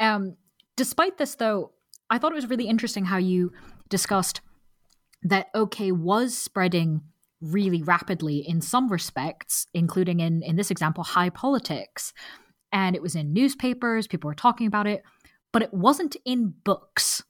Um, 0.00 0.36
despite 0.76 1.18
this, 1.18 1.36
though, 1.36 1.72
I 2.10 2.18
thought 2.18 2.32
it 2.32 2.36
was 2.36 2.50
really 2.50 2.68
interesting 2.68 3.06
how 3.06 3.16
you 3.16 3.52
discussed 3.88 4.40
that 5.22 5.48
OK 5.54 5.92
was 5.92 6.36
spreading 6.36 7.02
really 7.40 7.82
rapidly 7.82 8.38
in 8.38 8.60
some 8.60 8.88
respects, 8.90 9.66
including 9.72 10.18
in, 10.18 10.42
in 10.42 10.56
this 10.56 10.70
example, 10.70 11.04
high 11.04 11.30
politics. 11.30 12.12
And 12.72 12.96
it 12.96 13.02
was 13.02 13.14
in 13.14 13.32
newspapers, 13.32 14.08
people 14.08 14.28
were 14.28 14.34
talking 14.34 14.66
about 14.66 14.86
it, 14.86 15.02
but 15.52 15.62
it 15.62 15.72
wasn't 15.72 16.16
in 16.24 16.54
books. 16.64 17.22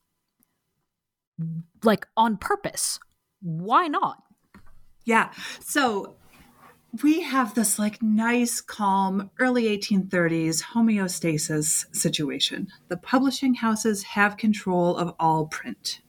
Like 1.84 2.06
on 2.16 2.38
purpose. 2.38 2.98
Why 3.40 3.88
not? 3.88 4.22
Yeah. 5.08 5.30
So 5.60 6.16
we 7.02 7.22
have 7.22 7.54
this 7.54 7.78
like 7.78 8.02
nice, 8.02 8.60
calm, 8.60 9.30
early 9.38 9.64
1830s 9.64 10.62
homeostasis 10.74 11.86
situation. 11.96 12.68
The 12.88 12.98
publishing 12.98 13.54
houses 13.54 14.02
have 14.02 14.36
control 14.36 14.98
of 14.98 15.14
all 15.18 15.46
print. 15.46 16.02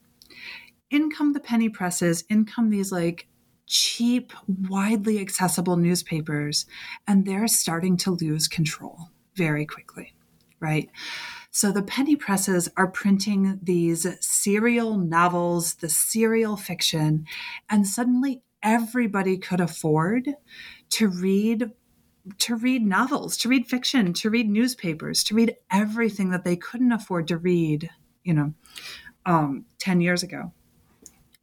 In 0.92 1.10
come 1.10 1.32
the 1.32 1.40
penny 1.40 1.70
presses, 1.70 2.26
in 2.28 2.44
come 2.44 2.72
these 2.72 2.92
like 2.92 3.30
cheap, 3.68 4.34
widely 4.68 5.22
accessible 5.22 5.78
newspapers, 5.78 6.66
and 7.08 7.26
they're 7.26 7.48
starting 7.48 7.96
to 8.00 8.12
lose 8.12 8.50
control 8.50 9.12
very 9.34 9.66
quickly, 9.66 10.14
right? 10.60 10.90
So 11.52 11.72
the 11.72 11.84
penny 11.84 12.18
presses 12.18 12.68
are 12.76 12.88
printing 12.88 13.62
these 13.64 14.06
serial 14.20 14.98
novels, 14.98 15.76
the 15.76 15.88
serial 15.88 16.58
fiction, 16.58 17.26
and 17.70 17.88
suddenly 17.88 18.44
everybody 18.64 19.38
could 19.38 19.62
afford 19.62 20.30
to 20.92 21.08
read 21.08 21.72
to 22.38 22.56
read 22.56 22.86
novels, 22.86 23.38
to 23.38 23.50
read 23.50 23.68
fiction, 23.68 24.14
to 24.14 24.30
read 24.30 24.50
newspapers, 24.50 25.24
to 25.24 25.34
read 25.34 25.56
everything 25.72 26.30
that 26.30 26.44
they 26.44 26.56
couldn't 26.56 26.92
afford 26.92 27.28
to 27.28 27.38
read, 27.38 27.90
you 28.24 28.34
know, 28.34 28.54
um, 29.26 29.66
10 29.80 30.02
years 30.02 30.22
ago. 30.22 30.52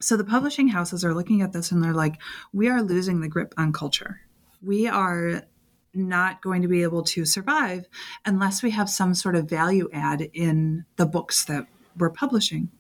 So 0.00 0.16
the 0.16 0.24
publishing 0.24 0.68
houses 0.68 1.04
are 1.04 1.14
looking 1.14 1.42
at 1.42 1.52
this 1.52 1.72
and 1.72 1.82
they're 1.82 1.94
like, 1.94 2.20
we 2.52 2.68
are 2.68 2.82
losing 2.82 3.20
the 3.20 3.28
grip 3.28 3.54
on 3.56 3.72
culture. 3.72 4.20
We 4.62 4.86
are 4.86 5.42
not 5.94 6.42
going 6.42 6.62
to 6.62 6.68
be 6.68 6.82
able 6.82 7.02
to 7.02 7.24
survive 7.24 7.86
unless 8.26 8.62
we 8.62 8.70
have 8.70 8.90
some 8.90 9.14
sort 9.14 9.34
of 9.34 9.48
value 9.48 9.88
add 9.92 10.28
in 10.34 10.84
the 10.96 11.06
books 11.06 11.46
that 11.46 11.66
we're 11.96 12.10
publishing. 12.10 12.70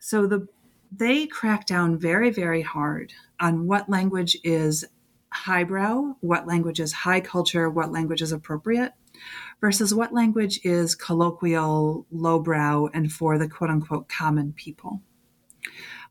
So 0.00 0.26
the 0.26 0.46
they 0.94 1.26
crack 1.26 1.66
down 1.66 1.98
very 1.98 2.30
very 2.30 2.62
hard 2.62 3.12
on 3.40 3.66
what 3.66 3.88
language 3.88 4.36
is 4.44 4.84
highbrow, 5.32 6.14
what 6.20 6.46
language 6.46 6.78
is 6.78 6.92
high 6.92 7.20
culture, 7.20 7.68
what 7.70 7.90
language 7.90 8.22
is 8.22 8.32
appropriate 8.32 8.92
versus 9.60 9.94
what 9.94 10.12
language 10.12 10.60
is 10.64 10.94
colloquial, 10.94 12.06
lowbrow 12.10 12.88
and 12.92 13.12
for 13.12 13.38
the 13.38 13.48
quote 13.48 13.70
unquote 13.70 14.08
common 14.08 14.52
people. 14.52 15.00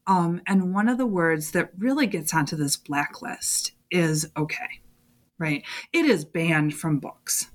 Um, 0.08 0.42
and 0.48 0.74
one 0.74 0.90
of 0.90 0.98
the 0.98 1.06
words 1.06 1.52
that 1.52 1.72
really 1.78 2.08
gets 2.08 2.34
onto 2.34 2.56
this 2.56 2.76
blacklist 2.76 3.74
is 3.92 4.28
okay, 4.36 4.82
right? 5.38 5.64
It 5.94 6.06
is 6.06 6.26
banned 6.26 6.74
from 6.74 7.00
books 7.00 7.52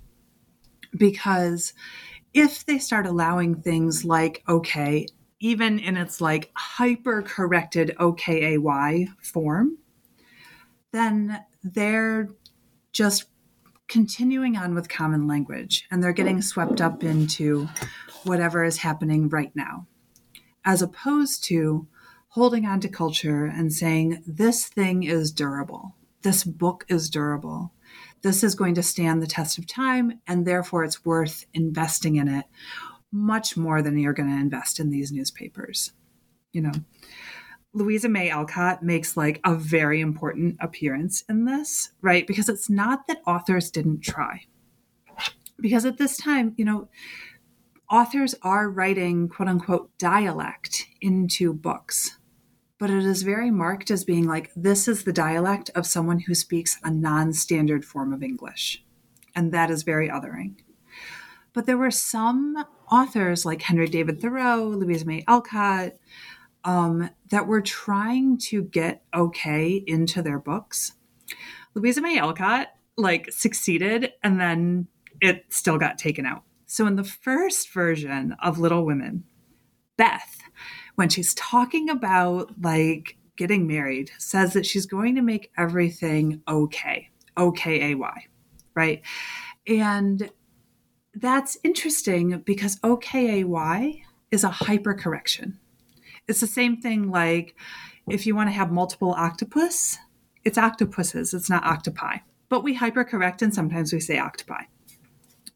because 0.96 1.74
if 2.32 2.64
they 2.64 2.78
start 2.78 3.06
allowing 3.06 3.62
things 3.62 4.04
like 4.04 4.44
okay, 4.48 5.06
even 5.40 5.78
in 5.78 5.96
its 5.96 6.20
like 6.20 6.50
hyper 6.54 7.22
corrected 7.22 7.94
OKAY 7.98 9.08
form, 9.22 9.78
then 10.92 11.44
they're 11.62 12.28
just 12.92 13.26
continuing 13.88 14.56
on 14.56 14.74
with 14.74 14.88
common 14.88 15.26
language 15.26 15.86
and 15.90 16.02
they're 16.02 16.12
getting 16.12 16.42
swept 16.42 16.80
up 16.80 17.04
into 17.04 17.68
whatever 18.24 18.64
is 18.64 18.78
happening 18.78 19.28
right 19.28 19.52
now, 19.54 19.86
as 20.64 20.82
opposed 20.82 21.44
to 21.44 21.86
holding 22.28 22.66
on 22.66 22.80
to 22.80 22.88
culture 22.88 23.44
and 23.46 23.72
saying, 23.72 24.22
this 24.26 24.66
thing 24.66 25.04
is 25.04 25.30
durable. 25.30 25.94
This 26.22 26.44
book 26.44 26.84
is 26.88 27.08
durable. 27.08 27.72
This 28.22 28.42
is 28.42 28.54
going 28.54 28.74
to 28.74 28.82
stand 28.82 29.22
the 29.22 29.26
test 29.26 29.58
of 29.58 29.66
time, 29.66 30.20
and 30.26 30.44
therefore 30.44 30.82
it's 30.82 31.04
worth 31.04 31.46
investing 31.54 32.16
in 32.16 32.26
it 32.26 32.46
much 33.12 33.56
more 33.56 33.82
than 33.82 33.98
you're 33.98 34.12
going 34.12 34.28
to 34.28 34.40
invest 34.40 34.80
in 34.80 34.90
these 34.90 35.12
newspapers. 35.12 35.92
You 36.52 36.62
know, 36.62 36.72
Louisa 37.72 38.08
May 38.08 38.30
Alcott 38.30 38.82
makes 38.82 39.16
like 39.16 39.40
a 39.44 39.54
very 39.54 40.00
important 40.00 40.56
appearance 40.60 41.24
in 41.28 41.44
this, 41.44 41.90
right? 42.00 42.26
Because 42.26 42.48
it's 42.48 42.70
not 42.70 43.06
that 43.08 43.22
authors 43.26 43.70
didn't 43.70 44.00
try. 44.00 44.44
Because 45.58 45.84
at 45.84 45.98
this 45.98 46.16
time, 46.16 46.54
you 46.56 46.64
know, 46.64 46.88
authors 47.90 48.34
are 48.42 48.68
writing 48.68 49.28
quote 49.28 49.48
unquote 49.48 49.96
dialect 49.98 50.86
into 51.00 51.52
books 51.52 52.18
but 52.78 52.90
it 52.90 53.04
is 53.04 53.22
very 53.22 53.50
marked 53.50 53.90
as 53.90 54.04
being 54.04 54.26
like 54.26 54.50
this 54.54 54.86
is 54.86 55.04
the 55.04 55.12
dialect 55.12 55.70
of 55.74 55.86
someone 55.86 56.20
who 56.20 56.34
speaks 56.34 56.78
a 56.82 56.90
non 56.90 57.32
standard 57.32 57.84
form 57.84 58.12
of 58.12 58.22
English. 58.22 58.84
And 59.34 59.52
that 59.52 59.70
is 59.70 59.82
very 59.82 60.08
othering. 60.08 60.56
But 61.52 61.66
there 61.66 61.78
were 61.78 61.90
some 61.90 62.64
authors 62.90 63.44
like 63.44 63.62
Henry 63.62 63.88
David 63.88 64.20
Thoreau, 64.20 64.68
Louisa 64.68 65.06
May 65.06 65.24
Alcott, 65.26 65.92
um, 66.64 67.10
that 67.30 67.46
were 67.46 67.60
trying 67.60 68.38
to 68.38 68.62
get 68.62 69.02
okay 69.14 69.82
into 69.86 70.22
their 70.22 70.38
books. 70.38 70.92
Louisa 71.74 72.00
May 72.00 72.18
Alcott 72.18 72.68
like 72.96 73.30
succeeded 73.30 74.12
and 74.22 74.40
then 74.40 74.88
it 75.20 75.44
still 75.50 75.78
got 75.78 75.98
taken 75.98 76.26
out. 76.26 76.42
So 76.66 76.86
in 76.86 76.96
the 76.96 77.04
first 77.04 77.72
version 77.72 78.34
of 78.42 78.58
Little 78.58 78.84
Women, 78.84 79.24
Beth 79.96 80.36
when 80.96 81.08
she's 81.08 81.34
talking 81.34 81.88
about 81.88 82.50
like 82.60 83.16
getting 83.36 83.66
married, 83.66 84.10
says 84.18 84.54
that 84.54 84.66
she's 84.66 84.86
going 84.86 85.14
to 85.14 85.22
make 85.22 85.52
everything 85.56 86.42
okay, 86.48 87.10
O 87.36 87.52
K 87.52 87.92
A 87.92 87.94
Y, 87.94 88.26
right? 88.74 89.02
And 89.66 90.30
that's 91.16 91.56
interesting 91.64 92.40
because 92.40 92.78
O 92.82 92.96
K 92.96 93.40
A 93.40 93.44
Y 93.44 94.02
is 94.30 94.44
a 94.44 94.50
hypercorrection. 94.50 95.54
It's 96.28 96.40
the 96.40 96.46
same 96.46 96.80
thing 96.80 97.10
like 97.10 97.54
if 98.08 98.26
you 98.26 98.34
want 98.34 98.48
to 98.48 98.54
have 98.54 98.70
multiple 98.70 99.12
octopus, 99.12 99.98
it's 100.44 100.58
octopuses, 100.58 101.32
it's 101.34 101.50
not 101.50 101.64
octopi. 101.64 102.18
But 102.48 102.62
we 102.62 102.76
hypercorrect 102.76 103.42
and 103.42 103.54
sometimes 103.54 103.92
we 103.92 104.00
say 104.00 104.18
octopi. 104.18 104.64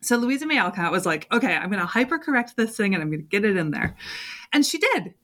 So 0.00 0.16
Louisa 0.16 0.46
May 0.46 0.58
Alcott 0.58 0.92
was 0.92 1.04
like, 1.04 1.28
okay, 1.30 1.54
I'm 1.54 1.70
going 1.70 1.80
to 1.80 1.86
hypercorrect 1.86 2.54
this 2.54 2.76
thing 2.76 2.94
and 2.94 3.02
I'm 3.02 3.10
going 3.10 3.20
to 3.20 3.28
get 3.28 3.44
it 3.44 3.56
in 3.56 3.70
there. 3.70 3.94
And 4.52 4.64
she 4.64 4.78
did. 4.78 5.14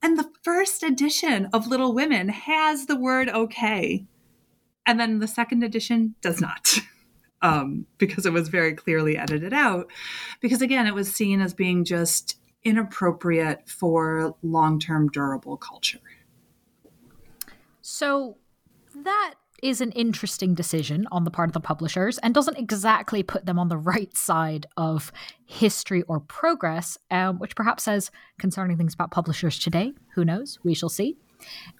And 0.00 0.18
the 0.18 0.30
first 0.42 0.82
edition 0.82 1.48
of 1.52 1.66
Little 1.66 1.94
Women 1.94 2.30
has 2.30 2.86
the 2.86 2.96
word 2.96 3.28
okay. 3.28 4.06
And 4.86 4.98
then 4.98 5.18
the 5.18 5.28
second 5.28 5.62
edition 5.62 6.14
does 6.22 6.40
not. 6.40 6.78
Um, 7.42 7.86
because 7.98 8.24
it 8.24 8.32
was 8.32 8.48
very 8.48 8.72
clearly 8.72 9.16
edited 9.18 9.52
out. 9.52 9.90
Because 10.40 10.62
again, 10.62 10.86
it 10.86 10.94
was 10.94 11.12
seen 11.12 11.40
as 11.40 11.52
being 11.52 11.84
just 11.84 12.38
inappropriate 12.64 13.68
for 13.68 14.36
long 14.42 14.78
term 14.78 15.08
durable 15.08 15.56
culture. 15.56 15.98
So 17.80 18.36
that 18.94 19.34
is 19.62 19.80
an 19.80 19.92
interesting 19.92 20.54
decision 20.54 21.06
on 21.12 21.24
the 21.24 21.30
part 21.30 21.48
of 21.48 21.52
the 21.52 21.60
publishers 21.60 22.18
and 22.18 22.34
doesn't 22.34 22.58
exactly 22.58 23.22
put 23.22 23.46
them 23.46 23.58
on 23.58 23.68
the 23.68 23.76
right 23.76 24.16
side 24.16 24.66
of 24.76 25.12
history 25.46 26.02
or 26.02 26.18
progress, 26.18 26.98
um, 27.10 27.38
which 27.38 27.54
perhaps 27.54 27.84
says 27.84 28.10
concerning 28.38 28.76
things 28.76 28.92
about 28.92 29.12
publishers 29.12 29.58
today. 29.58 29.92
Who 30.14 30.24
knows? 30.24 30.58
We 30.64 30.74
shall 30.74 30.88
see. 30.88 31.16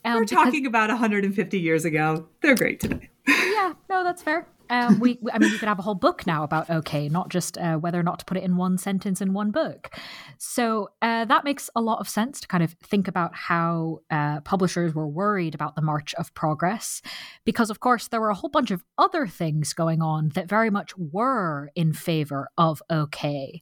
Um, 0.04 0.16
We're 0.16 0.24
talking 0.24 0.64
about 0.64 0.90
150 0.90 1.58
years 1.58 1.84
ago. 1.84 2.28
They're 2.40 2.54
great 2.54 2.80
today. 2.80 3.10
yeah, 3.26 3.74
no, 3.90 4.04
that's 4.04 4.22
fair. 4.22 4.46
Um, 4.72 4.98
we, 5.00 5.18
I 5.32 5.38
mean, 5.38 5.50
we 5.52 5.58
could 5.58 5.68
have 5.68 5.78
a 5.78 5.82
whole 5.82 5.94
book 5.94 6.26
now 6.26 6.42
about 6.42 6.70
okay, 6.70 7.08
not 7.10 7.28
just 7.28 7.58
uh, 7.58 7.76
whether 7.76 8.00
or 8.00 8.02
not 8.02 8.18
to 8.20 8.24
put 8.24 8.38
it 8.38 8.42
in 8.42 8.56
one 8.56 8.78
sentence 8.78 9.20
in 9.20 9.34
one 9.34 9.50
book. 9.50 9.90
So 10.38 10.88
uh, 11.02 11.26
that 11.26 11.44
makes 11.44 11.68
a 11.76 11.82
lot 11.82 12.00
of 12.00 12.08
sense 12.08 12.40
to 12.40 12.48
kind 12.48 12.64
of 12.64 12.74
think 12.82 13.06
about 13.06 13.34
how 13.34 14.00
uh, 14.10 14.40
publishers 14.40 14.94
were 14.94 15.06
worried 15.06 15.54
about 15.54 15.76
the 15.76 15.82
march 15.82 16.14
of 16.14 16.32
progress, 16.32 17.02
because 17.44 17.68
of 17.68 17.80
course 17.80 18.08
there 18.08 18.20
were 18.20 18.30
a 18.30 18.34
whole 18.34 18.50
bunch 18.50 18.70
of 18.70 18.82
other 18.96 19.26
things 19.26 19.74
going 19.74 20.00
on 20.00 20.30
that 20.30 20.48
very 20.48 20.70
much 20.70 20.96
were 20.96 21.70
in 21.74 21.92
favor 21.92 22.48
of 22.56 22.82
okay. 22.90 23.60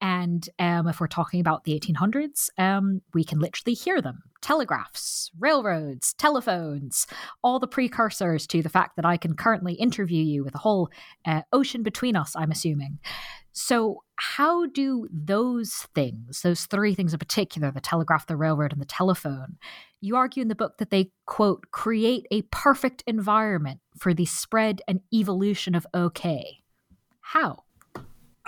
And 0.00 0.48
um, 0.58 0.86
if 0.86 1.00
we're 1.00 1.08
talking 1.08 1.40
about 1.40 1.64
the 1.64 1.78
1800s, 1.78 2.50
um, 2.58 3.02
we 3.14 3.24
can 3.24 3.38
literally 3.38 3.74
hear 3.74 4.00
them 4.00 4.22
telegraphs, 4.40 5.30
railroads, 5.38 6.14
telephones, 6.14 7.06
all 7.42 7.58
the 7.58 7.66
precursors 7.66 8.46
to 8.46 8.62
the 8.62 8.68
fact 8.68 8.96
that 8.96 9.04
I 9.04 9.16
can 9.16 9.34
currently 9.34 9.74
interview 9.74 10.22
you 10.22 10.44
with 10.44 10.54
a 10.54 10.58
whole 10.58 10.90
uh, 11.24 11.42
ocean 11.52 11.82
between 11.82 12.16
us, 12.16 12.36
I'm 12.36 12.52
assuming. 12.52 13.00
So, 13.52 14.04
how 14.16 14.66
do 14.66 15.08
those 15.10 15.88
things, 15.94 16.42
those 16.42 16.66
three 16.66 16.94
things 16.94 17.12
in 17.12 17.18
particular, 17.18 17.72
the 17.72 17.80
telegraph, 17.80 18.26
the 18.26 18.36
railroad, 18.36 18.72
and 18.72 18.80
the 18.80 18.86
telephone, 18.86 19.58
you 20.00 20.14
argue 20.14 20.42
in 20.42 20.48
the 20.48 20.54
book 20.54 20.78
that 20.78 20.90
they, 20.90 21.10
quote, 21.26 21.64
create 21.72 22.26
a 22.30 22.42
perfect 22.42 23.02
environment 23.06 23.80
for 23.98 24.14
the 24.14 24.26
spread 24.26 24.80
and 24.86 25.00
evolution 25.12 25.74
of 25.74 25.86
OK? 25.92 26.62
How? 27.20 27.64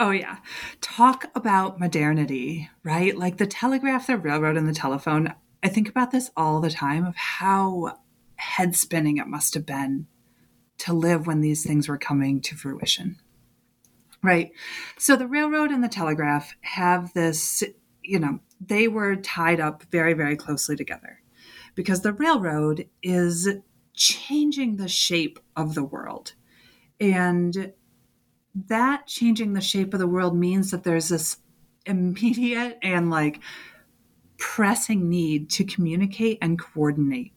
Oh, 0.00 0.12
yeah. 0.12 0.38
Talk 0.80 1.26
about 1.34 1.78
modernity, 1.78 2.70
right? 2.82 3.14
Like 3.14 3.36
the 3.36 3.46
telegraph, 3.46 4.06
the 4.06 4.16
railroad, 4.16 4.56
and 4.56 4.66
the 4.66 4.72
telephone. 4.72 5.34
I 5.62 5.68
think 5.68 5.90
about 5.90 6.10
this 6.10 6.30
all 6.38 6.60
the 6.60 6.70
time 6.70 7.04
of 7.04 7.14
how 7.16 7.98
head 8.36 8.74
spinning 8.74 9.18
it 9.18 9.26
must 9.26 9.52
have 9.52 9.66
been 9.66 10.06
to 10.78 10.94
live 10.94 11.26
when 11.26 11.42
these 11.42 11.62
things 11.62 11.86
were 11.86 11.98
coming 11.98 12.40
to 12.40 12.56
fruition. 12.56 13.18
Right. 14.22 14.52
So 14.96 15.16
the 15.16 15.26
railroad 15.26 15.70
and 15.70 15.84
the 15.84 15.88
telegraph 15.88 16.54
have 16.62 17.12
this, 17.12 17.62
you 18.02 18.18
know, 18.18 18.40
they 18.58 18.88
were 18.88 19.16
tied 19.16 19.60
up 19.60 19.82
very, 19.90 20.14
very 20.14 20.34
closely 20.34 20.76
together 20.76 21.20
because 21.74 22.00
the 22.00 22.14
railroad 22.14 22.88
is 23.02 23.48
changing 23.92 24.76
the 24.76 24.88
shape 24.88 25.38
of 25.56 25.74
the 25.74 25.84
world. 25.84 26.32
And 26.98 27.74
that 28.54 29.06
changing 29.06 29.52
the 29.52 29.60
shape 29.60 29.94
of 29.94 30.00
the 30.00 30.06
world 30.06 30.36
means 30.36 30.70
that 30.70 30.84
there's 30.84 31.08
this 31.08 31.38
immediate 31.86 32.78
and 32.82 33.10
like 33.10 33.40
pressing 34.38 35.08
need 35.08 35.50
to 35.50 35.64
communicate 35.64 36.38
and 36.40 36.58
coordinate 36.58 37.32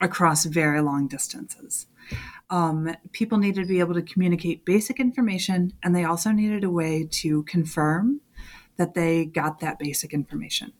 across 0.00 0.44
very 0.44 0.80
long 0.80 1.08
distances. 1.08 1.86
Um, 2.50 2.94
people 3.12 3.38
needed 3.38 3.62
to 3.62 3.66
be 3.66 3.80
able 3.80 3.94
to 3.94 4.02
communicate 4.02 4.64
basic 4.64 5.00
information, 5.00 5.72
and 5.82 5.96
they 5.96 6.04
also 6.04 6.30
needed 6.30 6.64
a 6.64 6.70
way 6.70 7.08
to 7.10 7.44
confirm 7.44 8.20
that 8.76 8.94
they 8.94 9.24
got 9.24 9.60
that 9.60 9.78
basic 9.78 10.12
information. 10.12 10.72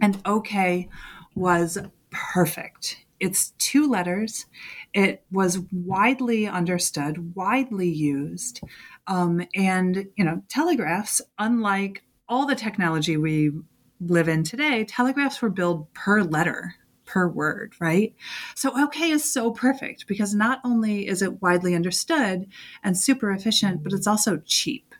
And 0.00 0.20
OK 0.24 0.88
was 1.34 1.78
perfect. 2.10 3.03
It's 3.24 3.54
two 3.56 3.88
letters. 3.88 4.44
It 4.92 5.24
was 5.30 5.60
widely 5.72 6.46
understood, 6.46 7.34
widely 7.34 7.88
used. 7.88 8.60
Um, 9.06 9.42
and, 9.54 10.08
you 10.14 10.24
know, 10.26 10.42
telegraphs, 10.50 11.22
unlike 11.38 12.04
all 12.28 12.44
the 12.44 12.54
technology 12.54 13.16
we 13.16 13.52
live 13.98 14.28
in 14.28 14.44
today, 14.44 14.84
telegraphs 14.84 15.40
were 15.40 15.48
billed 15.48 15.90
per 15.94 16.20
letter, 16.20 16.74
per 17.06 17.26
word, 17.26 17.72
right? 17.80 18.14
So 18.54 18.78
OK 18.78 19.08
is 19.08 19.24
so 19.24 19.52
perfect 19.52 20.06
because 20.06 20.34
not 20.34 20.60
only 20.62 21.06
is 21.08 21.22
it 21.22 21.40
widely 21.40 21.74
understood 21.74 22.46
and 22.82 22.94
super 22.94 23.32
efficient, 23.32 23.82
but 23.82 23.94
it's 23.94 24.06
also 24.06 24.42
cheap. 24.44 24.94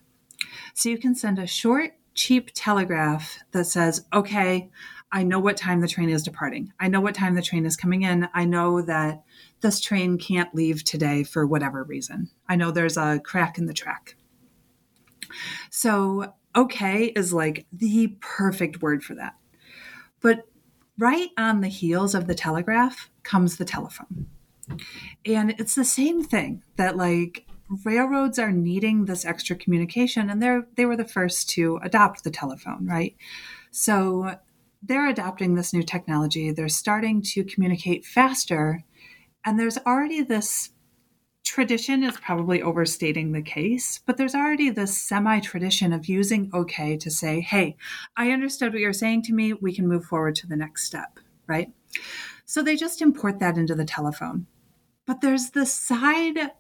So 0.73 0.89
you 0.89 0.97
can 0.97 1.15
send 1.15 1.39
a 1.39 1.47
short, 1.47 1.93
cheap 2.15 2.53
telegraph 2.55 3.41
that 3.53 3.67
says, 3.67 4.07
okay, 4.15 4.71
I 5.15 5.23
know 5.23 5.39
what 5.39 5.57
time 5.57 5.81
the 5.81 5.87
train 5.87 6.11
is 6.11 6.25
departing. 6.25 6.73
I 6.81 6.89
know 6.89 7.01
what 7.01 7.15
time 7.15 7.37
the 7.37 7.43
train 7.43 7.67
is 7.67 7.77
coming 7.77 8.03
in. 8.03 8.29
I 8.35 8.45
know 8.45 8.83
that 8.83 9.23
this 9.61 9.81
train 9.81 10.19
can't 10.19 10.53
leave 10.57 10.83
today 10.83 11.23
for 11.23 11.47
whatever 11.47 11.85
reason. 11.85 12.31
I 12.49 12.57
know 12.57 12.73
there's 12.73 12.97
a 12.97 13.21
crack 13.21 13.57
in 13.57 13.67
the 13.67 13.73
track. 13.73 14.17
So, 15.71 16.35
okay 16.57 17.07
is 17.07 17.33
like 17.33 17.67
the 17.73 18.17
perfect 18.21 18.83
word 18.83 19.05
for 19.05 19.15
that. 19.15 19.35
But 20.21 20.49
right 20.99 21.31
on 21.39 21.61
the 21.61 21.69
heels 21.69 22.17
of 22.17 22.27
the 22.27 22.35
telegraph 22.35 23.09
comes 23.23 23.57
the 23.57 23.65
telephone. 23.65 24.27
And 25.25 25.55
it's 25.59 25.77
the 25.77 25.85
same 25.85 26.25
thing 26.25 26.65
that 26.75 26.97
like 26.97 27.47
railroads 27.85 28.41
are 28.41 28.53
needing 28.53 29.05
this 29.05 29.25
extra 29.25 29.55
communication 29.57 30.29
and 30.29 30.43
they're 30.43 30.67
they 30.77 30.87
were 30.87 30.97
the 30.97 31.05
first 31.05 31.49
to 31.51 31.79
adopt 31.83 32.25
the 32.25 32.31
telephone, 32.31 32.87
right? 32.87 33.17
So 33.71 34.39
they're 34.87 35.09
adopting 35.09 35.55
this 35.55 35.73
new 35.73 35.83
technology. 35.83 36.51
They're 36.51 36.69
starting 36.69 37.23
to 37.23 37.45
communicate 37.45 38.05
faster. 38.05 38.85
And 39.45 39.59
there's 39.59 39.79
already 39.79 40.23
this 40.23 40.71
tradition 41.45 42.03
is 42.03 42.17
probably 42.17 42.63
overstating 42.63 43.33
the 43.33 43.43
case, 43.43 44.01
but 44.07 44.17
there's 44.17 44.35
already 44.35 44.71
this 44.71 45.01
semi 45.01 45.41
tradition 45.41 45.93
of 45.93 46.07
using 46.07 46.51
OK 46.53 46.97
to 46.99 47.11
say, 47.11 47.41
hey, 47.41 47.77
I 48.17 48.31
understood 48.31 48.73
what 48.73 48.81
you're 48.81 48.93
saying 48.93 49.23
to 49.23 49.35
me. 49.35 49.53
We 49.53 49.75
can 49.75 49.89
move 49.89 50.05
forward 50.05 50.35
to 50.37 50.47
the 50.47 50.57
next 50.57 50.85
step, 50.85 51.19
right? 51.47 51.71
So 52.47 52.63
they 52.63 52.77
just 52.77 53.03
import 53.03 53.39
that 53.41 53.57
into 53.57 53.75
the 53.75 53.85
telephone. 53.85 54.47
But 55.07 55.21
there's 55.21 55.51
this 55.51 55.73
side 55.73 56.51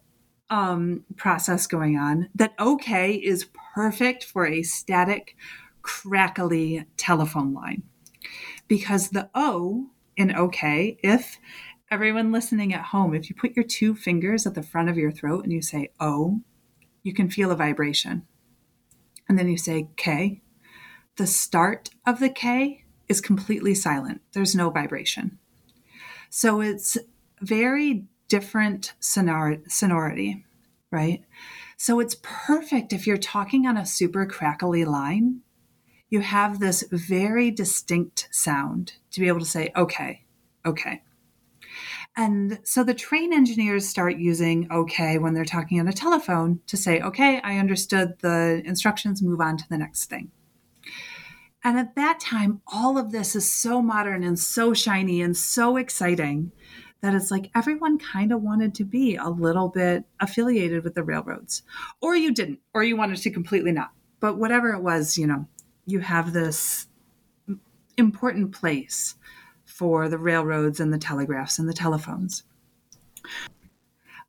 um, 0.50 1.04
process 1.16 1.66
going 1.66 1.96
on 1.96 2.28
that 2.34 2.54
OK 2.58 3.14
is 3.14 3.48
perfect 3.74 4.24
for 4.24 4.46
a 4.46 4.62
static, 4.62 5.34
crackly 5.82 6.86
telephone 6.96 7.54
line 7.54 7.82
because 8.68 9.10
the 9.10 9.30
O 9.34 9.90
in 10.16 10.34
OK, 10.34 10.98
if 11.02 11.38
everyone 11.90 12.32
listening 12.32 12.72
at 12.72 12.86
home, 12.86 13.14
if 13.14 13.28
you 13.28 13.36
put 13.36 13.56
your 13.56 13.64
two 13.64 13.94
fingers 13.94 14.46
at 14.46 14.54
the 14.54 14.62
front 14.62 14.88
of 14.88 14.96
your 14.96 15.12
throat 15.12 15.44
and 15.44 15.52
you 15.52 15.62
say 15.62 15.90
O, 16.00 16.40
you 17.02 17.12
can 17.12 17.30
feel 17.30 17.50
a 17.50 17.56
vibration. 17.56 18.26
And 19.28 19.38
then 19.38 19.48
you 19.48 19.56
say 19.56 19.88
K. 19.96 20.42
The 21.16 21.26
start 21.26 21.90
of 22.06 22.18
the 22.20 22.28
K 22.28 22.84
is 23.08 23.20
completely 23.20 23.74
silent, 23.74 24.22
there's 24.32 24.54
no 24.54 24.70
vibration. 24.70 25.38
So 26.30 26.60
it's 26.60 26.96
very 27.40 28.06
different 28.28 28.94
sonor- 29.00 29.70
sonority, 29.70 30.44
right? 30.90 31.22
So 31.76 32.00
it's 32.00 32.16
perfect 32.22 32.92
if 32.92 33.06
you're 33.06 33.16
talking 33.16 33.66
on 33.66 33.76
a 33.76 33.86
super 33.86 34.26
crackly 34.26 34.84
line 34.84 35.42
you 36.14 36.20
have 36.20 36.60
this 36.60 36.84
very 36.92 37.50
distinct 37.50 38.28
sound 38.30 38.92
to 39.10 39.18
be 39.18 39.26
able 39.26 39.40
to 39.40 39.44
say, 39.44 39.72
okay, 39.74 40.22
okay. 40.64 41.02
And 42.16 42.60
so 42.62 42.84
the 42.84 42.94
train 42.94 43.32
engineers 43.32 43.88
start 43.88 44.16
using 44.16 44.70
okay 44.70 45.18
when 45.18 45.34
they're 45.34 45.44
talking 45.44 45.80
on 45.80 45.88
a 45.88 45.92
telephone 45.92 46.60
to 46.68 46.76
say, 46.76 47.00
okay, 47.00 47.40
I 47.42 47.58
understood 47.58 48.20
the 48.20 48.62
instructions, 48.64 49.22
move 49.22 49.40
on 49.40 49.56
to 49.56 49.68
the 49.68 49.76
next 49.76 50.04
thing. 50.04 50.30
And 51.64 51.76
at 51.80 51.96
that 51.96 52.20
time, 52.20 52.60
all 52.72 52.96
of 52.96 53.10
this 53.10 53.34
is 53.34 53.52
so 53.52 53.82
modern 53.82 54.22
and 54.22 54.38
so 54.38 54.72
shiny 54.72 55.20
and 55.20 55.36
so 55.36 55.76
exciting 55.76 56.52
that 57.00 57.14
it's 57.14 57.32
like 57.32 57.50
everyone 57.56 57.98
kind 57.98 58.30
of 58.30 58.40
wanted 58.40 58.72
to 58.76 58.84
be 58.84 59.16
a 59.16 59.28
little 59.28 59.68
bit 59.68 60.04
affiliated 60.20 60.84
with 60.84 60.94
the 60.94 61.02
railroads. 61.02 61.64
Or 62.00 62.14
you 62.14 62.32
didn't, 62.32 62.60
or 62.72 62.84
you 62.84 62.96
wanted 62.96 63.16
to 63.16 63.30
completely 63.32 63.72
not. 63.72 63.90
But 64.20 64.38
whatever 64.38 64.72
it 64.74 64.80
was, 64.80 65.18
you 65.18 65.26
know, 65.26 65.48
you 65.86 66.00
have 66.00 66.32
this 66.32 66.86
important 67.96 68.52
place 68.52 69.16
for 69.64 70.08
the 70.08 70.18
railroads 70.18 70.80
and 70.80 70.92
the 70.92 70.98
telegraphs 70.98 71.58
and 71.58 71.68
the 71.68 71.74
telephones. 71.74 72.44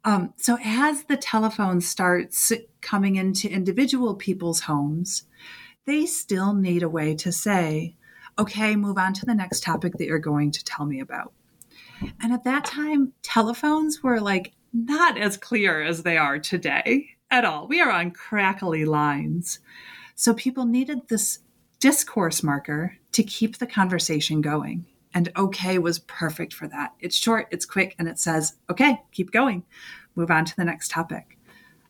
Um, 0.04 0.34
so 0.38 0.58
as 0.64 1.04
the 1.06 1.18
telephone 1.18 1.82
starts 1.82 2.52
coming 2.82 3.16
into 3.16 3.50
individual 3.50 4.16
people's 4.16 4.62
homes, 4.62 5.24
they 5.86 6.06
still 6.06 6.54
need 6.54 6.84
a 6.84 6.90
way 6.90 7.16
to 7.16 7.32
say, 7.32 7.96
okay, 8.38 8.76
move 8.76 8.98
on 8.98 9.14
to 9.14 9.26
the 9.26 9.34
next 9.34 9.64
topic 9.64 9.94
that 9.94 10.06
you're 10.06 10.20
going 10.20 10.52
to 10.52 10.64
tell 10.64 10.86
me 10.86 11.00
about. 11.00 11.34
And 12.22 12.34
at 12.34 12.44
that 12.44 12.66
time, 12.66 13.14
telephones 13.24 14.04
were 14.04 14.20
like 14.20 14.54
not 14.74 15.18
as 15.18 15.38
clear 15.38 15.82
as 15.82 16.04
they 16.04 16.18
are 16.18 16.38
today 16.38 17.10
at 17.32 17.46
all. 17.46 17.68
We 17.68 17.82
are 17.82 17.92
on 17.92 18.12
crackly 18.12 18.86
lines. 18.86 19.60
So 20.16 20.34
people 20.34 20.66
needed 20.66 21.08
this 21.08 21.40
discourse 21.86 22.42
marker 22.42 22.98
to 23.12 23.22
keep 23.22 23.60
the 23.60 23.68
conversation 23.68 24.42
going. 24.42 24.88
And 25.14 25.32
okay 25.38 25.78
was 25.78 26.00
perfect 26.00 26.52
for 26.52 26.68
that. 26.68 26.94
It's 27.00 27.16
short, 27.16 27.48
it's 27.52 27.64
quick, 27.64 27.94
and 28.00 28.08
it 28.08 28.18
says, 28.18 28.56
okay, 28.72 29.04
keep 29.12 29.30
going, 29.32 29.64
move 30.16 30.32
on 30.32 30.46
to 30.46 30.56
the 30.56 30.66
next 30.66 30.90
topic. 30.90 31.38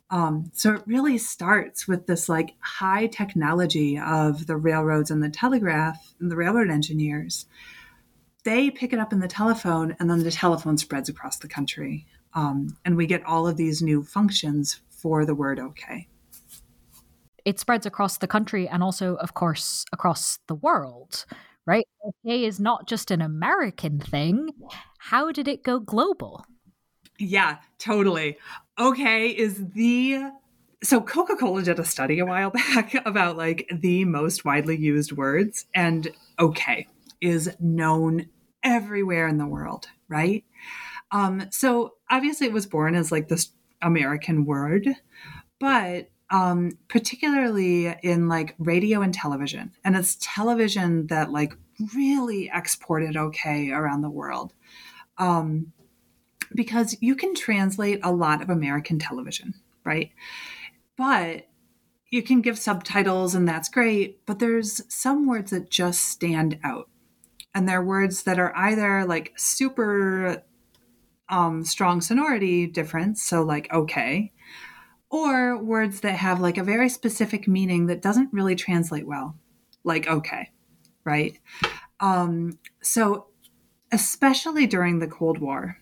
Um, 0.09 0.51
so 0.53 0.73
it 0.73 0.83
really 0.85 1.17
starts 1.17 1.87
with 1.87 2.07
this 2.07 2.27
like 2.27 2.55
high 2.59 3.07
technology 3.07 3.97
of 3.97 4.47
the 4.47 4.57
railroads 4.57 5.11
and 5.11 5.23
the 5.23 5.29
telegraph 5.29 6.13
and 6.19 6.29
the 6.29 6.35
railroad 6.35 6.69
engineers. 6.69 7.45
They 8.43 8.71
pick 8.71 8.91
it 8.91 8.99
up 8.99 9.13
in 9.13 9.21
the 9.21 9.29
telephone, 9.29 9.95
and 9.97 10.09
then 10.09 10.23
the 10.23 10.29
telephone 10.29 10.77
spreads 10.77 11.07
across 11.07 11.37
the 11.37 11.47
country. 11.47 12.05
Um, 12.33 12.75
and 12.83 12.97
we 12.97 13.05
get 13.05 13.23
all 13.23 13.47
of 13.47 13.55
these 13.55 13.81
new 13.81 14.03
functions 14.03 14.81
for 14.89 15.25
the 15.25 15.35
word 15.35 15.57
okay 15.57 16.09
it 17.45 17.59
spreads 17.59 17.85
across 17.85 18.17
the 18.17 18.27
country 18.27 18.67
and 18.67 18.83
also, 18.83 19.15
of 19.15 19.35
course, 19.35 19.85
across 19.93 20.39
the 20.47 20.55
world, 20.55 21.25
right? 21.65 21.87
Okay 22.07 22.43
is 22.43 22.59
not 22.59 22.87
just 22.87 23.11
an 23.11 23.21
American 23.21 23.99
thing. 23.99 24.49
How 24.97 25.31
did 25.31 25.47
it 25.47 25.63
go 25.63 25.79
global? 25.79 26.43
Yeah, 27.19 27.57
totally. 27.77 28.37
Okay 28.79 29.29
is 29.29 29.63
the 29.73 30.31
so 30.83 31.01
Coca-Cola 31.01 31.63
did 31.63 31.79
a 31.79 31.85
study 31.85 32.19
a 32.19 32.25
while 32.25 32.49
back 32.73 32.93
about 33.05 33.37
like 33.37 33.69
the 33.71 34.05
most 34.05 34.43
widely 34.43 34.75
used 34.75 35.11
words 35.13 35.65
and 35.73 36.09
okay 36.39 36.87
is 37.21 37.55
known 37.59 38.27
everywhere 38.63 39.27
in 39.27 39.37
the 39.37 39.45
world, 39.45 39.87
right? 40.09 40.43
Um 41.11 41.47
so 41.51 41.93
obviously 42.09 42.47
it 42.47 42.53
was 42.53 42.65
born 42.65 42.95
as 42.95 43.11
like 43.11 43.27
this 43.27 43.51
American 43.81 44.45
word, 44.45 44.87
but 45.59 46.09
um, 46.29 46.77
particularly 46.87 47.95
in 48.03 48.27
like 48.27 48.55
radio 48.57 49.01
and 49.01 49.13
television. 49.13 49.71
And 49.83 49.95
it's 49.95 50.17
television 50.19 51.07
that 51.07 51.31
like 51.31 51.55
really 51.95 52.49
exported 52.53 53.15
okay 53.15 53.71
around 53.71 54.01
the 54.01 54.09
world. 54.09 54.53
Um, 55.17 55.71
because 56.53 56.95
you 57.01 57.15
can 57.15 57.33
translate 57.35 57.99
a 58.03 58.11
lot 58.11 58.41
of 58.41 58.49
American 58.49 58.99
television, 58.99 59.53
right? 59.83 60.11
but 60.97 61.47
you 62.09 62.21
can 62.21 62.41
give 62.41 62.57
subtitles 62.57 63.35
and 63.35 63.47
that's 63.47 63.69
great, 63.69 64.25
but 64.25 64.39
there's 64.39 64.81
some 64.93 65.27
words 65.27 65.51
that 65.51 65.69
just 65.69 66.01
stand 66.01 66.59
out. 66.63 66.89
And 67.53 67.67
they're 67.67 67.83
words 67.83 68.23
that 68.23 68.39
are 68.39 68.55
either 68.55 69.05
like 69.05 69.33
super 69.37 70.43
um, 71.29 71.63
strong 71.63 72.01
sonority 72.01 72.67
difference, 72.67 73.23
so 73.23 73.43
like 73.43 73.71
okay, 73.73 74.31
or 75.09 75.57
words 75.57 76.01
that 76.01 76.15
have 76.15 76.39
like 76.39 76.57
a 76.57 76.63
very 76.63 76.89
specific 76.89 77.47
meaning 77.47 77.87
that 77.87 78.01
doesn't 78.01 78.33
really 78.33 78.55
translate 78.55 79.07
well, 79.07 79.35
like 79.83 80.07
okay, 80.07 80.51
right? 81.03 81.37
Um, 81.99 82.59
so, 82.81 83.27
especially 83.91 84.67
during 84.67 84.99
the 84.99 85.07
Cold 85.07 85.37
War, 85.37 85.77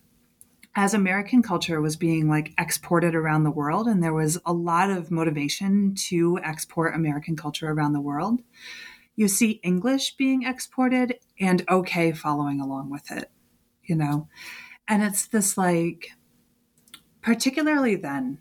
as 0.75 0.93
American 0.93 1.41
culture 1.41 1.81
was 1.81 1.95
being 1.95 2.27
like 2.27 2.53
exported 2.57 3.15
around 3.15 3.43
the 3.43 3.51
world, 3.51 3.87
and 3.87 4.03
there 4.03 4.13
was 4.13 4.39
a 4.45 4.53
lot 4.53 4.89
of 4.89 5.11
motivation 5.11 5.93
to 5.95 6.39
export 6.43 6.95
American 6.95 7.35
culture 7.35 7.69
around 7.69 7.93
the 7.93 8.01
world, 8.01 8.41
you 9.15 9.27
see 9.27 9.59
English 9.63 10.15
being 10.15 10.43
exported 10.43 11.19
and 11.39 11.63
okay 11.69 12.11
following 12.11 12.59
along 12.59 12.89
with 12.89 13.11
it, 13.11 13.29
you 13.83 13.95
know? 13.95 14.27
And 14.87 15.03
it's 15.03 15.27
this 15.27 15.57
like, 15.57 16.11
particularly 17.21 17.95
then, 17.95 18.39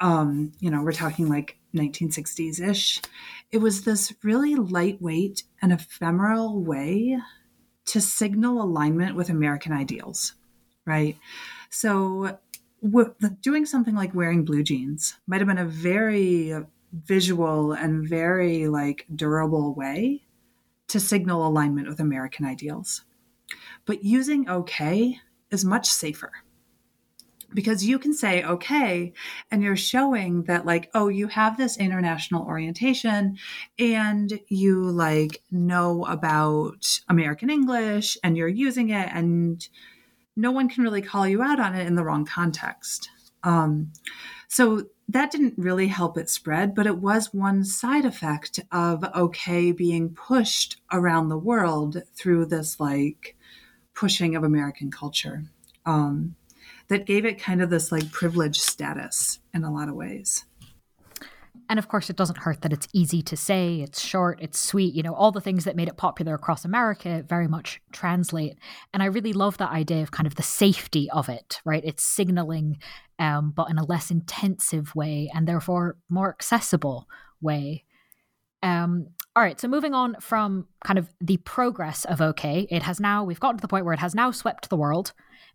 um, 0.00 0.52
you 0.60 0.70
know, 0.70 0.82
we're 0.82 0.92
talking 0.92 1.28
like 1.28 1.56
1960s 1.74 2.60
ish, 2.60 3.00
it 3.50 3.58
was 3.58 3.82
this 3.82 4.12
really 4.22 4.54
lightweight 4.54 5.44
and 5.62 5.72
ephemeral 5.72 6.62
way 6.62 7.18
to 7.86 8.00
signal 8.00 8.62
alignment 8.62 9.14
with 9.16 9.30
American 9.30 9.72
ideals, 9.72 10.34
right? 10.84 11.16
So, 11.70 12.38
doing 13.40 13.66
something 13.66 13.94
like 13.94 14.14
wearing 14.14 14.44
blue 14.44 14.62
jeans 14.62 15.16
might 15.26 15.40
have 15.40 15.48
been 15.48 15.58
a 15.58 15.64
very 15.64 16.54
visual 16.92 17.72
and 17.72 18.08
very 18.08 18.68
like 18.68 19.06
durable 19.14 19.74
way 19.74 20.22
to 20.88 21.00
signal 21.00 21.46
alignment 21.46 21.88
with 21.88 22.00
American 22.00 22.44
ideals. 22.44 23.02
But 23.86 24.04
using 24.04 24.48
okay 24.48 25.20
is 25.50 25.64
much 25.64 25.88
safer 25.88 26.32
because 27.56 27.84
you 27.84 27.98
can 27.98 28.12
say 28.12 28.44
okay 28.44 29.12
and 29.50 29.62
you're 29.62 29.76
showing 29.76 30.44
that 30.44 30.64
like 30.64 30.88
oh 30.94 31.08
you 31.08 31.26
have 31.26 31.56
this 31.56 31.76
international 31.78 32.44
orientation 32.44 33.36
and 33.78 34.38
you 34.48 34.82
like 34.82 35.42
know 35.50 36.04
about 36.04 37.00
american 37.08 37.50
english 37.50 38.16
and 38.22 38.36
you're 38.36 38.46
using 38.46 38.90
it 38.90 39.08
and 39.12 39.68
no 40.36 40.52
one 40.52 40.68
can 40.68 40.84
really 40.84 41.02
call 41.02 41.26
you 41.26 41.42
out 41.42 41.58
on 41.58 41.74
it 41.74 41.86
in 41.86 41.94
the 41.94 42.04
wrong 42.04 42.26
context. 42.26 43.08
Um, 43.42 43.92
so 44.48 44.84
that 45.08 45.30
didn't 45.30 45.54
really 45.56 45.86
help 45.86 46.18
it 46.18 46.28
spread 46.28 46.74
but 46.74 46.86
it 46.86 46.98
was 46.98 47.32
one 47.32 47.62
side 47.62 48.04
effect 48.04 48.58
of 48.72 49.04
okay 49.14 49.70
being 49.70 50.10
pushed 50.10 50.80
around 50.92 51.28
the 51.28 51.38
world 51.38 52.02
through 52.14 52.44
this 52.44 52.80
like 52.80 53.36
pushing 53.94 54.34
of 54.34 54.42
american 54.42 54.90
culture. 54.90 55.44
Um, 55.84 56.34
that 56.88 57.06
gave 57.06 57.24
it 57.24 57.38
kind 57.38 57.62
of 57.62 57.70
this 57.70 57.90
like 57.90 58.10
privileged 58.10 58.60
status 58.60 59.40
in 59.54 59.64
a 59.64 59.72
lot 59.72 59.88
of 59.88 59.94
ways. 59.94 60.44
And 61.68 61.78
of 61.78 61.88
course, 61.88 62.08
it 62.10 62.16
doesn't 62.16 62.38
hurt 62.38 62.62
that 62.62 62.72
it's 62.72 62.86
easy 62.92 63.22
to 63.22 63.36
say, 63.36 63.80
it's 63.80 64.00
short, 64.00 64.38
it's 64.40 64.60
sweet. 64.60 64.94
You 64.94 65.02
know, 65.02 65.14
all 65.14 65.32
the 65.32 65.40
things 65.40 65.64
that 65.64 65.74
made 65.74 65.88
it 65.88 65.96
popular 65.96 66.34
across 66.34 66.64
America 66.64 67.24
very 67.26 67.48
much 67.48 67.80
translate. 67.92 68.56
And 68.94 69.02
I 69.02 69.06
really 69.06 69.32
love 69.32 69.58
that 69.58 69.70
idea 69.70 70.02
of 70.02 70.12
kind 70.12 70.28
of 70.28 70.36
the 70.36 70.44
safety 70.44 71.10
of 71.10 71.28
it, 71.28 71.60
right? 71.64 71.82
It's 71.84 72.04
signaling, 72.04 72.78
um, 73.18 73.52
but 73.54 73.68
in 73.68 73.78
a 73.78 73.84
less 73.84 74.10
intensive 74.10 74.94
way 74.94 75.28
and 75.34 75.48
therefore 75.48 75.96
more 76.08 76.28
accessible 76.28 77.08
way. 77.40 77.84
Um, 78.62 79.08
all 79.34 79.42
right, 79.42 79.60
so 79.60 79.68
moving 79.68 79.92
on 79.92 80.16
from 80.20 80.66
kind 80.84 80.98
of 80.98 81.08
the 81.20 81.36
progress 81.38 82.04
of 82.04 82.20
OK, 82.20 82.66
it 82.70 82.82
has 82.84 83.00
now, 83.00 83.24
we've 83.24 83.40
gotten 83.40 83.58
to 83.58 83.62
the 83.62 83.68
point 83.68 83.84
where 83.84 83.94
it 83.94 84.00
has 84.00 84.14
now 84.14 84.30
swept 84.30 84.70
the 84.70 84.76
world. 84.76 85.12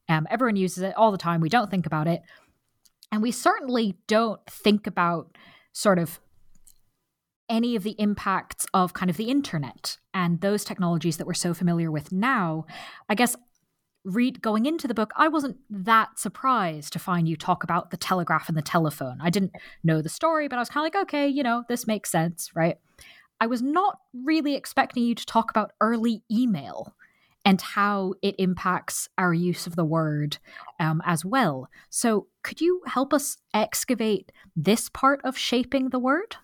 Um, 0.09 0.27
everyone 0.29 0.55
uses 0.55 0.83
it 0.83 0.95
all 0.95 1.11
the 1.11 1.17
time. 1.17 1.41
We 1.41 1.49
don't 1.49 1.71
think 1.71 1.85
about 1.85 2.07
it. 2.07 2.21
And 3.11 3.21
we 3.21 3.31
certainly 3.31 3.97
don't 4.07 4.45
think 4.47 4.87
about 4.87 5.37
sort 5.73 5.99
of 5.99 6.19
any 7.49 7.75
of 7.75 7.83
the 7.83 7.95
impacts 7.99 8.65
of 8.73 8.93
kind 8.93 9.09
of 9.09 9.17
the 9.17 9.29
internet 9.29 9.97
and 10.13 10.39
those 10.39 10.63
technologies 10.63 11.17
that 11.17 11.27
we're 11.27 11.33
so 11.33 11.53
familiar 11.53 11.91
with 11.91 12.11
now. 12.11 12.65
I 13.09 13.15
guess 13.15 13.35
read 14.05 14.41
going 14.41 14.65
into 14.65 14.87
the 14.87 14.93
book, 14.93 15.11
I 15.15 15.27
wasn't 15.27 15.57
that 15.69 16.17
surprised 16.17 16.93
to 16.93 16.99
find 16.99 17.27
you 17.27 17.35
talk 17.35 17.63
about 17.63 17.91
the 17.91 17.97
telegraph 17.97 18.47
and 18.47 18.57
the 18.57 18.61
telephone. 18.61 19.17
I 19.21 19.29
didn't 19.29 19.51
know 19.83 20.01
the 20.01 20.09
story, 20.09 20.47
but 20.47 20.55
I 20.55 20.59
was 20.59 20.69
kind 20.69 20.87
of 20.87 20.93
like, 20.93 21.03
okay, 21.03 21.27
you 21.27 21.43
know, 21.43 21.63
this 21.67 21.85
makes 21.85 22.09
sense, 22.09 22.51
right? 22.55 22.77
I 23.41 23.47
was 23.47 23.61
not 23.61 23.99
really 24.13 24.55
expecting 24.55 25.03
you 25.03 25.15
to 25.15 25.25
talk 25.25 25.51
about 25.51 25.71
early 25.81 26.23
email 26.31 26.95
and 27.43 27.61
how 27.61 28.13
it 28.21 28.35
impacts 28.37 29.09
our 29.17 29.33
use 29.33 29.65
of 29.65 29.75
the 29.75 29.85
word 29.85 30.37
um, 30.79 31.01
as 31.05 31.25
well. 31.25 31.69
So, 31.89 32.27
could 32.43 32.61
you 32.61 32.81
help 32.87 33.13
us 33.13 33.37
excavate 33.53 34.31
this 34.55 34.89
part 34.89 35.21
of 35.23 35.37
shaping 35.37 35.89
the 35.89 35.99
word? 35.99 36.35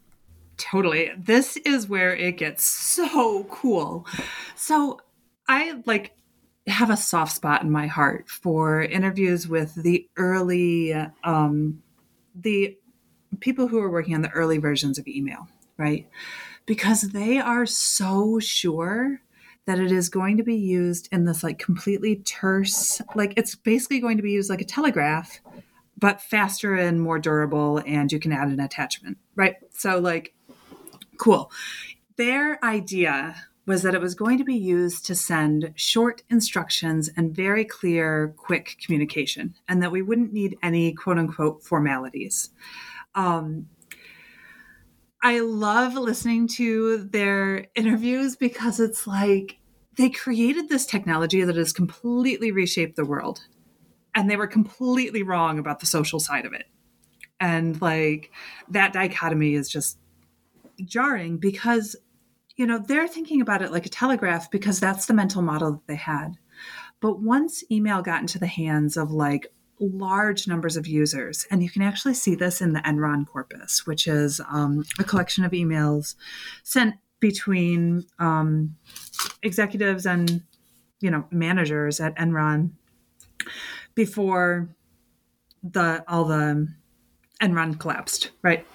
Totally. 0.58 1.12
This 1.18 1.58
is 1.58 1.88
where 1.88 2.16
it 2.16 2.38
gets 2.38 2.64
so 2.64 3.44
cool. 3.46 4.08
So, 4.56 5.00
I 5.48 5.82
like 5.86 6.14
have 6.66 6.90
a 6.90 6.98
soft 6.98 7.34
spot 7.34 7.62
in 7.62 7.72
my 7.72 7.88
heart 7.88 8.30
for 8.30 8.82
interviews 8.82 9.48
with 9.48 9.74
the 9.76 10.08
early 10.18 10.94
um, 11.24 11.82
the 12.36 12.78
people 13.40 13.68
who 13.68 13.80
are 13.80 13.90
working 13.90 14.16
on 14.16 14.22
the 14.22 14.32
early 14.32 14.58
versions 14.58 14.98
of 14.98 15.08
email, 15.08 15.48
right? 15.78 16.08
Because 16.66 17.02
they 17.02 17.40
are 17.40 17.66
so 17.66 18.40
sure 18.40 19.22
that 19.68 19.80
it 19.80 19.92
is 19.92 20.08
going 20.08 20.38
to 20.38 20.44
be 20.44 20.56
used 20.56 21.10
in 21.12 21.26
this 21.26 21.44
like 21.44 21.60
completely 21.60 22.16
terse, 22.26 23.02
like 23.16 23.34
it's 23.36 23.54
basically 23.54 24.00
going 24.00 24.16
to 24.18 24.24
be 24.24 24.32
used 24.32 24.50
like 24.50 24.62
a 24.62 24.66
telegraph, 24.66 25.40
but 25.98 26.22
faster 26.22 26.74
and 26.76 27.02
more 27.02 27.20
durable, 27.20 27.84
and 27.86 28.12
you 28.12 28.20
can 28.20 28.32
add 28.32 28.48
an 28.48 28.62
attachment, 28.62 29.18
right? 29.36 29.56
So, 29.72 30.00
like, 30.00 30.34
cool. 31.18 31.52
Their 32.16 32.64
idea 32.64 33.36
was 33.66 33.82
that 33.82 33.94
it 33.94 34.00
was 34.00 34.16
going 34.16 34.38
to 34.38 34.46
be 34.46 34.56
used 34.56 35.06
to 35.06 35.16
send 35.16 35.74
short 35.76 36.24
instructions 36.30 37.10
and 37.18 37.36
very 37.36 37.66
clear, 37.66 38.34
quick 38.38 38.78
communication, 38.82 39.54
and 39.68 39.84
that 39.84 39.92
we 39.92 40.02
wouldn't 40.02 40.32
need 40.32 40.58
any 40.64 40.94
quote 40.94 41.18
unquote 41.18 41.62
formalities. 41.62 42.52
Um, 43.16 43.68
I 45.22 45.40
love 45.40 45.96
listening 45.96 46.48
to 46.50 47.00
their 47.00 47.68
interviews 47.76 48.36
because 48.36 48.80
it's 48.80 49.08
like 49.08 49.58
they 49.96 50.10
created 50.10 50.70
this 50.70 50.86
technology 50.86 51.44
that 51.44 51.56
has 51.56 51.74
completely 51.74 52.52
reshaped 52.52 52.96
the 52.96 53.06
world. 53.06 53.42
And 54.14 54.30
they 54.30 54.36
were 54.36 54.48
completely 54.48 55.24
wrong 55.24 55.60
about 55.60 55.80
the 55.80 55.86
social 55.86 56.20
side 56.20 56.46
of 56.46 56.54
it. 56.54 56.66
And 57.40 57.80
like 57.82 58.32
that 58.70 58.94
dichotomy 58.94 59.54
is 59.54 59.70
just 59.70 60.00
jarring 60.84 61.38
because, 61.38 61.96
you 62.56 62.66
know, 62.66 62.80
they're 62.80 63.08
thinking 63.08 63.42
about 63.42 63.62
it 63.62 63.72
like 63.72 63.86
a 63.86 63.90
telegraph 63.90 64.50
because 64.50 64.80
that's 64.80 65.06
the 65.06 65.14
mental 65.14 65.42
model 65.42 65.74
that 65.74 65.88
they 65.88 65.96
had. 65.96 66.38
But 67.00 67.22
once 67.22 67.64
email 67.72 68.02
got 68.02 68.22
into 68.22 68.40
the 68.40 68.48
hands 68.48 68.98
of 68.98 69.12
like 69.12 69.48
large 69.80 70.48
numbers 70.48 70.76
of 70.76 70.88
users. 70.88 71.46
And 71.52 71.62
you 71.62 71.70
can 71.70 71.82
actually 71.82 72.16
see 72.16 72.36
this 72.36 72.62
in 72.62 72.74
the 72.74 72.80
Enron 72.80 73.28
corpus, 73.28 73.86
which 73.86 74.08
is 74.08 74.42
um, 74.52 74.84
a 75.00 75.04
collection 75.04 75.44
of 75.44 75.52
emails 75.52 76.16
sent 76.64 76.96
between 77.20 78.06
um, 78.20 78.76
executives 79.42 80.06
and 80.06 80.44
you 81.00 81.12
know 81.12 81.26
managers 81.32 82.00
at 82.00 82.16
Enron 82.18 82.72
before 83.96 84.70
the 85.64 86.04
all 86.08 86.26
the 86.26 86.68
Enron 87.42 87.80
collapsed, 87.80 88.32
right? 88.42 88.66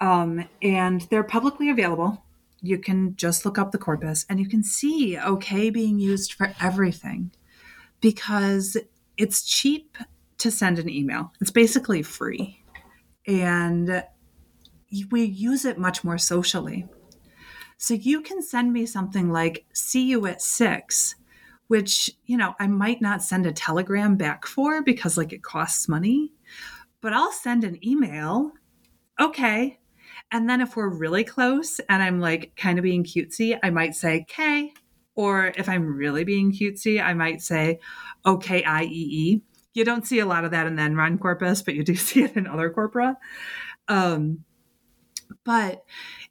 Um, 0.00 0.48
and 0.62 1.02
they're 1.10 1.24
publicly 1.24 1.70
available. 1.70 2.22
You 2.60 2.78
can 2.78 3.16
just 3.16 3.44
look 3.44 3.58
up 3.58 3.72
the 3.72 3.78
corpus 3.78 4.24
and 4.28 4.40
you 4.40 4.48
can 4.48 4.62
see 4.62 5.16
OK 5.16 5.70
being 5.70 5.98
used 5.98 6.32
for 6.32 6.54
everything 6.60 7.32
because 8.00 8.76
it's 9.16 9.42
cheap 9.42 9.96
to 10.38 10.50
send 10.50 10.78
an 10.78 10.88
email. 10.88 11.32
It's 11.40 11.50
basically 11.50 12.02
free. 12.02 12.62
And 13.26 14.04
we 15.10 15.24
use 15.24 15.64
it 15.64 15.78
much 15.78 16.02
more 16.02 16.18
socially. 16.18 16.86
So 17.76 17.94
you 17.94 18.22
can 18.22 18.42
send 18.42 18.72
me 18.72 18.86
something 18.86 19.30
like, 19.30 19.66
see 19.72 20.08
you 20.08 20.26
at 20.26 20.42
six, 20.42 21.14
which, 21.68 22.10
you 22.24 22.36
know, 22.36 22.54
I 22.58 22.66
might 22.66 23.00
not 23.00 23.22
send 23.22 23.46
a 23.46 23.52
telegram 23.52 24.16
back 24.16 24.46
for 24.46 24.82
because 24.82 25.16
like 25.16 25.32
it 25.32 25.42
costs 25.42 25.88
money, 25.88 26.32
but 27.00 27.12
I'll 27.12 27.32
send 27.32 27.62
an 27.62 27.84
email. 27.86 28.52
Okay. 29.20 29.78
And 30.32 30.48
then 30.48 30.60
if 30.60 30.76
we're 30.76 30.88
really 30.88 31.24
close 31.24 31.78
and 31.88 32.02
I'm 32.02 32.20
like 32.20 32.52
kind 32.56 32.78
of 32.78 32.82
being 32.82 33.04
cutesy, 33.04 33.58
I 33.62 33.70
might 33.70 33.94
say, 33.94 34.24
K. 34.28 34.72
Or 35.14 35.52
if 35.56 35.68
I'm 35.68 35.96
really 35.96 36.24
being 36.24 36.52
cutesy, 36.52 37.02
I 37.02 37.12
might 37.14 37.42
say, 37.42 37.80
okay, 38.24 38.62
IEE 38.62 39.42
you 39.74 39.84
don't 39.84 40.06
see 40.06 40.18
a 40.18 40.26
lot 40.26 40.44
of 40.44 40.50
that 40.52 40.66
in 40.66 40.76
the 40.76 40.82
Enron 40.82 41.20
corpus, 41.20 41.62
but 41.62 41.74
you 41.74 41.84
do 41.84 41.94
see 42.08 42.22
it 42.24 42.36
in 42.36 42.46
other 42.46 42.70
corpora. 42.70 43.16
Um, 43.88 44.44
But 45.44 45.84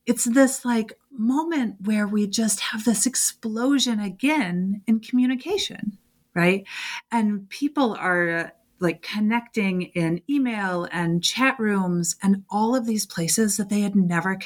it's 0.06 0.26
this 0.26 0.65
like 0.65 0.93
moment 1.12 1.78
where 1.82 2.08
we 2.08 2.28
just 2.28 2.60
have 2.60 2.84
this 2.86 3.06
explosion 3.06 4.00
again 4.00 4.82
in 4.88 5.00
communication, 5.00 5.97
right? 6.34 6.65
And 7.12 7.50
people 7.50 7.95
are 8.00 8.54
like 8.80 9.02
connecting 9.02 9.84
in 9.84 10.21
email 10.30 10.88
and 10.91 11.23
chat 11.23 11.60
rooms 11.60 12.15
and 12.21 12.43
all 12.50 12.76
of 12.76 12.86
these 12.86 13.06
places 13.06 13.58
that 13.58 13.69
they 13.69 13.82
had 13.82 13.95
never 13.95 14.38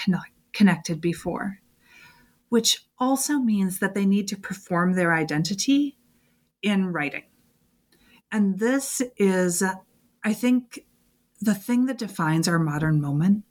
connected 0.53 1.01
before, 1.01 1.59
which 2.49 2.85
also 2.97 3.39
means 3.39 3.79
that 3.79 3.93
they 3.93 4.05
need 4.05 4.27
to 4.29 4.37
perform 4.37 4.93
their 4.93 5.13
identity 5.13 5.97
in 6.61 6.93
writing. 6.93 7.23
And 8.31 8.59
this 8.59 9.01
is, 9.17 9.63
I 10.23 10.33
think, 10.33 10.85
the 11.41 11.55
thing 11.55 11.87
that 11.87 11.97
defines 11.97 12.47
our 12.47 12.59
modern 12.59 13.01
moment 13.01 13.43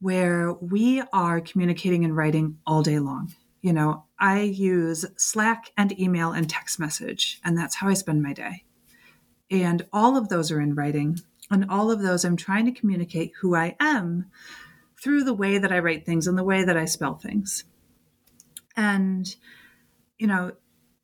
where 0.00 0.52
we 0.52 1.02
are 1.12 1.40
communicating 1.40 2.04
and 2.04 2.16
writing 2.16 2.58
all 2.66 2.82
day 2.82 2.98
long. 2.98 3.34
You 3.60 3.72
know, 3.72 4.04
I 4.18 4.42
use 4.42 5.04
Slack 5.16 5.72
and 5.76 5.98
email 5.98 6.30
and 6.30 6.48
text 6.48 6.78
message, 6.78 7.40
and 7.44 7.58
that's 7.58 7.74
how 7.76 7.88
I 7.88 7.94
spend 7.94 8.22
my 8.22 8.32
day. 8.32 8.64
And 9.50 9.84
all 9.92 10.16
of 10.16 10.28
those 10.28 10.52
are 10.52 10.60
in 10.60 10.74
writing. 10.74 11.18
And 11.50 11.66
all 11.68 11.90
of 11.90 12.02
those, 12.02 12.24
I'm 12.24 12.36
trying 12.36 12.66
to 12.66 12.72
communicate 12.78 13.32
who 13.40 13.56
I 13.56 13.74
am 13.80 14.26
through 15.02 15.24
the 15.24 15.34
way 15.34 15.58
that 15.58 15.72
I 15.72 15.78
write 15.78 16.04
things 16.04 16.26
and 16.26 16.36
the 16.36 16.44
way 16.44 16.62
that 16.62 16.76
I 16.76 16.84
spell 16.84 17.14
things. 17.14 17.64
And, 18.76 19.34
you 20.18 20.26
know, 20.26 20.52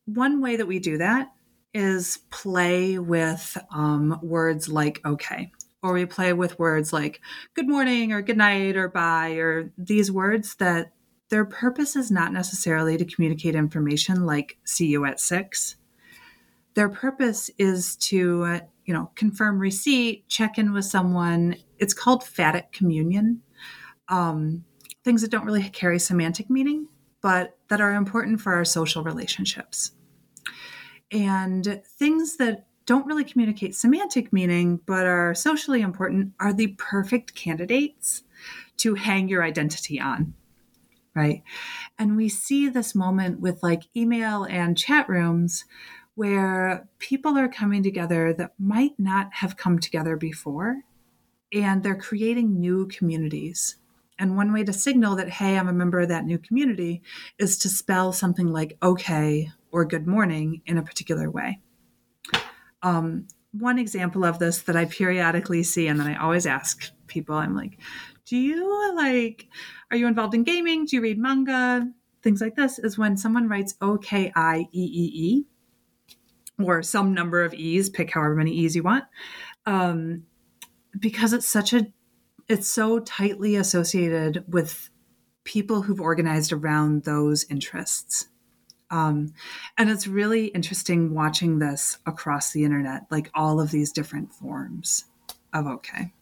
one 0.05 0.41
way 0.41 0.55
that 0.55 0.67
we 0.67 0.79
do 0.79 0.99
that 0.99 1.31
is 1.75 2.19
play 2.31 2.97
with 2.97 3.55
um, 3.71 4.19
words 4.23 4.67
like 4.67 4.99
okay, 5.05 5.51
or 5.83 5.93
we 5.93 6.05
play 6.05 6.33
with 6.33 6.57
words 6.57 6.91
like 6.91 7.21
good 7.53 7.67
morning 7.67 8.11
or 8.11 8.23
good 8.23 8.37
night 8.37 8.75
or 8.75 8.89
bye, 8.89 9.33
or 9.33 9.71
these 9.77 10.11
words 10.11 10.55
that 10.55 10.93
their 11.29 11.45
purpose 11.45 11.95
is 11.95 12.09
not 12.09 12.33
necessarily 12.33 12.97
to 12.97 13.05
communicate 13.05 13.55
information 13.55 14.25
like 14.25 14.57
see 14.63 14.87
you 14.87 15.05
at 15.05 15.19
six 15.19 15.75
their 16.75 16.89
purpose 16.89 17.49
is 17.57 17.95
to, 17.95 18.43
uh, 18.43 18.59
you 18.85 18.93
know, 18.93 19.09
confirm 19.15 19.57
receipt, 19.57 20.27
check 20.27 20.57
in 20.57 20.73
with 20.73 20.85
someone. 20.85 21.55
It's 21.79 21.93
called 21.93 22.23
phatic 22.23 22.71
communion. 22.71 23.41
Um, 24.09 24.65
things 25.03 25.21
that 25.21 25.31
don't 25.31 25.45
really 25.45 25.63
carry 25.63 25.97
semantic 25.97 26.49
meaning, 26.49 26.87
but 27.21 27.57
that 27.69 27.81
are 27.81 27.93
important 27.93 28.41
for 28.41 28.53
our 28.53 28.65
social 28.65 29.03
relationships. 29.03 29.91
And 31.11 31.81
things 31.85 32.37
that 32.37 32.67
don't 32.85 33.05
really 33.05 33.23
communicate 33.23 33.75
semantic 33.75 34.31
meaning, 34.31 34.79
but 34.85 35.05
are 35.05 35.33
socially 35.33 35.81
important, 35.81 36.33
are 36.39 36.53
the 36.53 36.75
perfect 36.77 37.33
candidates 37.35 38.23
to 38.77 38.95
hang 38.95 39.27
your 39.27 39.43
identity 39.43 39.99
on. 39.99 40.33
Right. 41.15 41.43
And 41.97 42.17
we 42.17 42.27
see 42.27 42.67
this 42.67 42.93
moment 42.93 43.39
with 43.39 43.63
like 43.63 43.83
email 43.95 44.43
and 44.43 44.77
chat 44.77 45.07
rooms 45.07 45.63
where 46.15 46.87
people 46.99 47.37
are 47.37 47.47
coming 47.47 47.83
together 47.83 48.33
that 48.33 48.53
might 48.59 48.99
not 48.99 49.33
have 49.35 49.57
come 49.57 49.79
together 49.79 50.17
before, 50.17 50.81
and 51.53 51.83
they're 51.83 51.95
creating 51.95 52.59
new 52.59 52.87
communities. 52.87 53.77
And 54.17 54.37
one 54.37 54.53
way 54.53 54.63
to 54.63 54.73
signal 54.73 55.15
that, 55.17 55.29
hey, 55.29 55.57
I'm 55.57 55.67
a 55.67 55.73
member 55.73 55.99
of 55.99 56.09
that 56.09 56.25
new 56.25 56.37
community 56.37 57.01
is 57.37 57.57
to 57.59 57.69
spell 57.69 58.13
something 58.13 58.51
like 58.51 58.77
okay 58.81 59.51
or 59.75 59.83
good 59.83 60.07
morning 60.07 60.61
in 60.65 60.77
a 60.77 60.81
particular 60.81 61.29
way. 61.29 61.59
Um, 62.81 63.27
one 63.51 63.77
example 63.77 64.23
of 64.23 64.39
this 64.39 64.61
that 64.61 64.77
I 64.77 64.85
periodically 64.85 65.63
see, 65.63 65.87
and 65.87 65.99
then 65.99 66.07
I 66.07 66.15
always 66.15 66.45
ask 66.45 66.91
people, 67.07 67.35
I'm 67.35 67.53
like, 67.53 67.77
do 68.25 68.37
you 68.37 68.95
like, 68.95 69.49
are 69.91 69.97
you 69.97 70.07
involved 70.07 70.33
in 70.33 70.45
gaming? 70.45 70.85
Do 70.85 70.95
you 70.95 71.01
read 71.01 71.17
manga? 71.17 71.91
Things 72.23 72.39
like 72.39 72.55
this 72.55 72.79
is 72.79 72.97
when 72.97 73.17
someone 73.17 73.49
writes 73.49 73.75
O 73.81 73.97
K 73.97 74.31
I 74.33 74.69
E 74.71 74.81
E 74.81 75.11
E 75.13 75.45
or 76.57 76.81
some 76.81 77.13
number 77.13 77.43
of 77.43 77.53
E's, 77.53 77.89
pick 77.89 78.11
however 78.11 78.33
many 78.33 78.51
E's 78.51 78.77
you 78.77 78.83
want, 78.83 79.03
um, 79.65 80.23
because 80.97 81.33
it's 81.33 81.49
such 81.49 81.73
a, 81.73 81.87
it's 82.47 82.69
so 82.69 82.99
tightly 82.99 83.57
associated 83.57 84.45
with 84.47 84.89
people 85.43 85.81
who've 85.81 85.99
organized 85.99 86.53
around 86.53 87.03
those 87.03 87.43
interests. 87.49 88.29
Um, 88.95 89.33
and 89.77 89.89
it's 89.89 90.07
really 90.07 90.45
interesting 90.47 91.13
watching 91.13 91.59
this 91.59 91.97
across 92.05 92.53
the 92.53 92.63
internet, 92.63 93.03
like 93.11 93.29
all 93.33 93.59
of 93.59 93.71
these 93.71 93.91
different 93.91 94.33
forms 94.33 95.03
of 95.53 95.67
okay. 95.67 96.13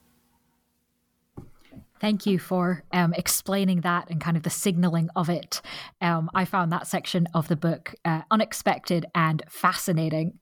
Thank 2.03 2.25
you 2.25 2.37
for 2.37 2.83
um, 2.91 3.13
explaining 3.13 3.79
that 3.81 4.09
and 4.09 4.19
kind 4.19 4.35
of 4.35 4.43
the 4.43 4.49
signaling 4.49 5.07
of 5.15 5.29
it. 5.29 5.61
Um, 6.01 6.29
I 6.35 6.43
found 6.43 6.69
that 6.73 6.85
section 6.85 7.29
of 7.33 7.47
the 7.47 7.55
book 7.55 7.95
uh, 8.03 8.23
unexpected 8.29 9.05
and 9.15 9.41
fascinating. 9.47 10.37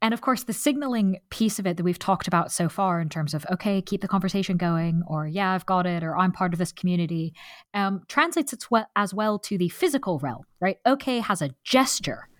And 0.00 0.14
of 0.14 0.22
course, 0.22 0.44
the 0.44 0.54
signaling 0.54 1.18
piece 1.28 1.58
of 1.58 1.66
it 1.66 1.76
that 1.76 1.82
we've 1.82 1.98
talked 1.98 2.26
about 2.26 2.52
so 2.52 2.70
far, 2.70 3.02
in 3.02 3.10
terms 3.10 3.34
of, 3.34 3.44
okay, 3.52 3.82
keep 3.82 4.00
the 4.00 4.08
conversation 4.08 4.56
going, 4.56 5.02
or 5.06 5.26
yeah, 5.26 5.50
I've 5.52 5.66
got 5.66 5.84
it, 5.84 6.02
or 6.02 6.16
I'm 6.16 6.32
part 6.32 6.54
of 6.54 6.58
this 6.58 6.72
community, 6.72 7.34
um, 7.74 8.00
translates 8.08 8.54
as 8.96 9.12
well 9.12 9.38
to 9.40 9.58
the 9.58 9.68
physical 9.68 10.20
realm, 10.20 10.44
right? 10.58 10.78
Okay 10.86 11.18
has 11.18 11.42
a 11.42 11.50
gesture. 11.64 12.30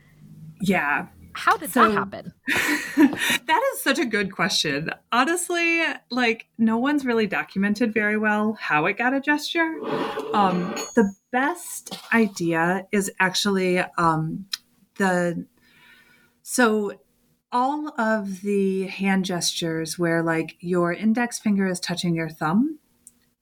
Yeah. 0.62 1.08
How 1.34 1.56
did 1.56 1.72
so, 1.72 1.88
that 1.88 1.92
happen? 1.92 2.32
that 2.46 3.72
is 3.72 3.82
such 3.82 3.98
a 3.98 4.04
good 4.04 4.32
question. 4.32 4.90
Honestly, 5.12 5.82
like 6.10 6.46
no 6.58 6.78
one's 6.78 7.04
really 7.04 7.26
documented 7.26 7.92
very 7.92 8.16
well 8.16 8.56
how 8.60 8.86
it 8.86 8.96
got 8.96 9.14
a 9.14 9.20
gesture. 9.20 9.78
Um, 10.32 10.74
the 10.94 11.12
best 11.32 11.98
idea 12.12 12.86
is 12.92 13.10
actually 13.18 13.80
um, 13.98 14.46
the 14.96 15.46
so 16.42 16.92
all 17.50 17.88
of 18.00 18.42
the 18.42 18.86
hand 18.86 19.24
gestures 19.24 19.98
where 19.98 20.22
like 20.22 20.56
your 20.60 20.92
index 20.92 21.38
finger 21.38 21.66
is 21.66 21.80
touching 21.80 22.14
your 22.14 22.28
thumb 22.28 22.78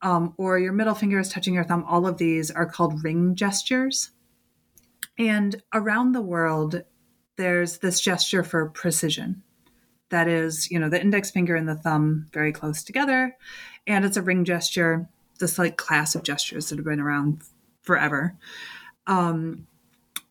um, 0.03 0.35
or 0.37 0.59
your 0.59 0.73
middle 0.73 0.95
finger 0.95 1.19
is 1.19 1.29
touching 1.29 1.55
your 1.55 1.65
thumb 1.65 1.85
all 1.89 2.07
of 2.07 2.19
these 2.19 2.51
are 2.51 2.67
called 2.67 3.03
ring 3.03 3.35
gestures 3.35 4.11
and 5.19 5.63
around 5.73 6.13
the 6.13 6.21
world 6.21 6.83
there's 7.37 7.79
this 7.79 8.01
gesture 8.01 8.43
for 8.43 8.69
precision. 8.71 9.43
That 10.11 10.29
is, 10.29 10.71
you 10.71 10.79
know, 10.79 10.89
the 10.89 11.01
index 11.01 11.31
finger 11.31 11.57
and 11.57 11.69
the 11.69 11.75
thumb 11.75 12.27
very 12.33 12.53
close 12.53 12.83
together. 12.83 13.37
And 13.87 14.05
it's 14.05 14.17
a 14.17 14.23
ring 14.23 14.45
gesture, 14.45 15.09
this 15.39 15.59
like 15.59 15.77
class 15.77 16.15
of 16.15 16.23
gestures 16.23 16.69
that 16.69 16.77
have 16.77 16.85
been 16.85 17.01
around 17.01 17.43
forever. 17.81 18.37
Um, 19.07 19.67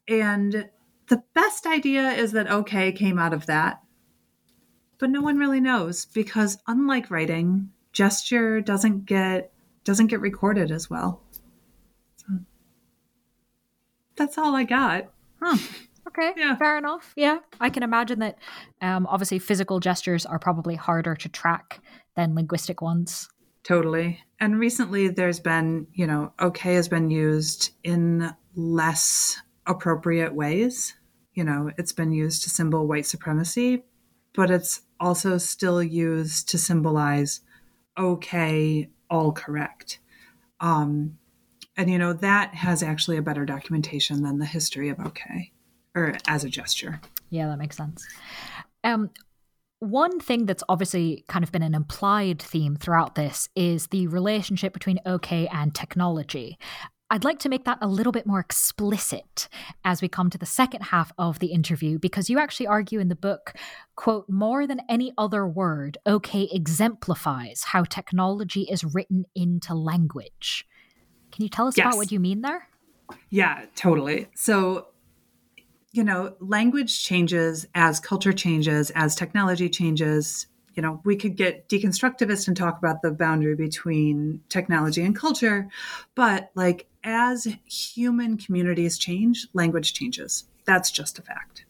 and 0.07 0.69
the 1.07 1.23
best 1.33 1.65
idea 1.65 2.11
is 2.11 2.31
that 2.31 2.49
okay 2.49 2.91
came 2.91 3.19
out 3.19 3.33
of 3.33 3.47
that. 3.47 3.81
But 4.97 5.09
no 5.09 5.21
one 5.21 5.37
really 5.37 5.59
knows 5.59 6.05
because 6.05 6.59
unlike 6.67 7.09
writing, 7.09 7.71
gesture 7.91 8.61
doesn't 8.61 9.05
get 9.05 9.51
doesn't 9.83 10.07
get 10.07 10.21
recorded 10.21 10.71
as 10.71 10.89
well. 10.89 11.21
So 12.17 12.27
that's 14.15 14.37
all 14.37 14.55
I 14.55 14.63
got. 14.63 15.11
Huh. 15.41 15.57
Okay, 16.17 16.33
yeah. 16.37 16.55
fair 16.57 16.77
enough. 16.77 17.13
Yeah, 17.15 17.39
I 17.59 17.69
can 17.69 17.83
imagine 17.83 18.19
that. 18.19 18.37
Um, 18.81 19.07
obviously, 19.07 19.39
physical 19.39 19.79
gestures 19.79 20.25
are 20.25 20.39
probably 20.39 20.75
harder 20.75 21.15
to 21.15 21.29
track 21.29 21.81
than 22.15 22.35
linguistic 22.35 22.81
ones. 22.81 23.29
Totally. 23.63 24.19
And 24.39 24.59
recently, 24.59 25.07
there's 25.07 25.39
been, 25.39 25.87
you 25.93 26.07
know, 26.07 26.33
okay 26.39 26.73
has 26.73 26.87
been 26.87 27.09
used 27.09 27.71
in 27.83 28.33
less 28.55 29.41
appropriate 29.65 30.33
ways. 30.33 30.95
You 31.33 31.43
know, 31.43 31.71
it's 31.77 31.93
been 31.93 32.11
used 32.11 32.43
to 32.43 32.49
symbol 32.49 32.87
white 32.87 33.05
supremacy, 33.05 33.85
but 34.33 34.51
it's 34.51 34.81
also 34.99 35.37
still 35.37 35.81
used 35.81 36.49
to 36.49 36.57
symbolize 36.57 37.41
okay, 37.97 38.89
all 39.09 39.31
correct. 39.31 39.99
Um, 40.59 41.17
and 41.77 41.89
you 41.89 41.97
know 41.97 42.13
that 42.13 42.53
has 42.53 42.83
actually 42.83 43.17
a 43.17 43.21
better 43.21 43.45
documentation 43.45 44.23
than 44.23 44.39
the 44.39 44.45
history 44.45 44.89
of 44.89 44.99
okay 44.99 45.51
or 45.95 46.15
as 46.27 46.43
a 46.43 46.49
gesture. 46.49 47.01
Yeah, 47.29 47.47
that 47.47 47.57
makes 47.57 47.77
sense. 47.77 48.05
Um, 48.83 49.09
one 49.79 50.19
thing 50.19 50.45
that's 50.45 50.63
obviously 50.69 51.25
kind 51.27 51.43
of 51.43 51.51
been 51.51 51.63
an 51.63 51.73
implied 51.73 52.41
theme 52.41 52.75
throughout 52.75 53.15
this 53.15 53.49
is 53.55 53.87
the 53.87 54.07
relationship 54.07 54.73
between 54.73 54.99
OK 55.05 55.47
and 55.47 55.73
technology. 55.73 56.57
I'd 57.09 57.25
like 57.25 57.39
to 57.39 57.49
make 57.49 57.65
that 57.65 57.79
a 57.81 57.87
little 57.87 58.13
bit 58.13 58.25
more 58.25 58.39
explicit 58.39 59.49
as 59.83 60.01
we 60.01 60.07
come 60.07 60.29
to 60.29 60.37
the 60.37 60.45
second 60.45 60.81
half 60.83 61.11
of 61.17 61.39
the 61.39 61.47
interview 61.47 61.99
because 61.99 62.29
you 62.29 62.39
actually 62.39 62.67
argue 62.67 62.99
in 62.99 63.09
the 63.09 63.17
book, 63.17 63.53
quote, 63.95 64.29
more 64.29 64.65
than 64.65 64.79
any 64.87 65.11
other 65.17 65.45
word, 65.45 65.97
OK 66.05 66.47
exemplifies 66.53 67.63
how 67.65 67.83
technology 67.83 68.61
is 68.61 68.85
written 68.85 69.25
into 69.35 69.73
language. 69.73 70.65
Can 71.33 71.43
you 71.43 71.49
tell 71.49 71.67
us 71.67 71.75
yes. 71.75 71.87
about 71.87 71.97
what 71.97 72.13
you 72.13 72.19
mean 72.21 72.41
there? 72.41 72.69
Yeah, 73.29 73.65
totally. 73.75 74.27
So 74.35 74.87
you 75.91 76.03
know, 76.03 76.35
language 76.39 77.03
changes 77.03 77.65
as 77.75 77.99
culture 77.99 78.33
changes, 78.33 78.91
as 78.91 79.15
technology 79.15 79.69
changes. 79.69 80.47
you 80.73 80.81
know, 80.81 81.01
we 81.03 81.17
could 81.17 81.35
get 81.35 81.67
deconstructivist 81.67 82.47
and 82.47 82.55
talk 82.55 82.77
about 82.77 83.01
the 83.01 83.11
boundary 83.11 83.55
between 83.55 84.41
technology 84.47 85.01
and 85.01 85.13
culture, 85.13 85.67
but 86.15 86.49
like 86.55 86.87
as 87.03 87.45
human 87.65 88.37
communities 88.37 88.97
change, 88.97 89.47
language 89.53 89.93
changes. 89.93 90.45
That's 90.65 90.89
just 90.89 91.19
a 91.19 91.23
fact. 91.23 91.65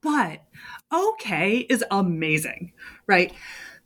But 0.00 0.44
okay 0.92 1.58
is 1.58 1.84
amazing, 1.90 2.72
right? 3.08 3.32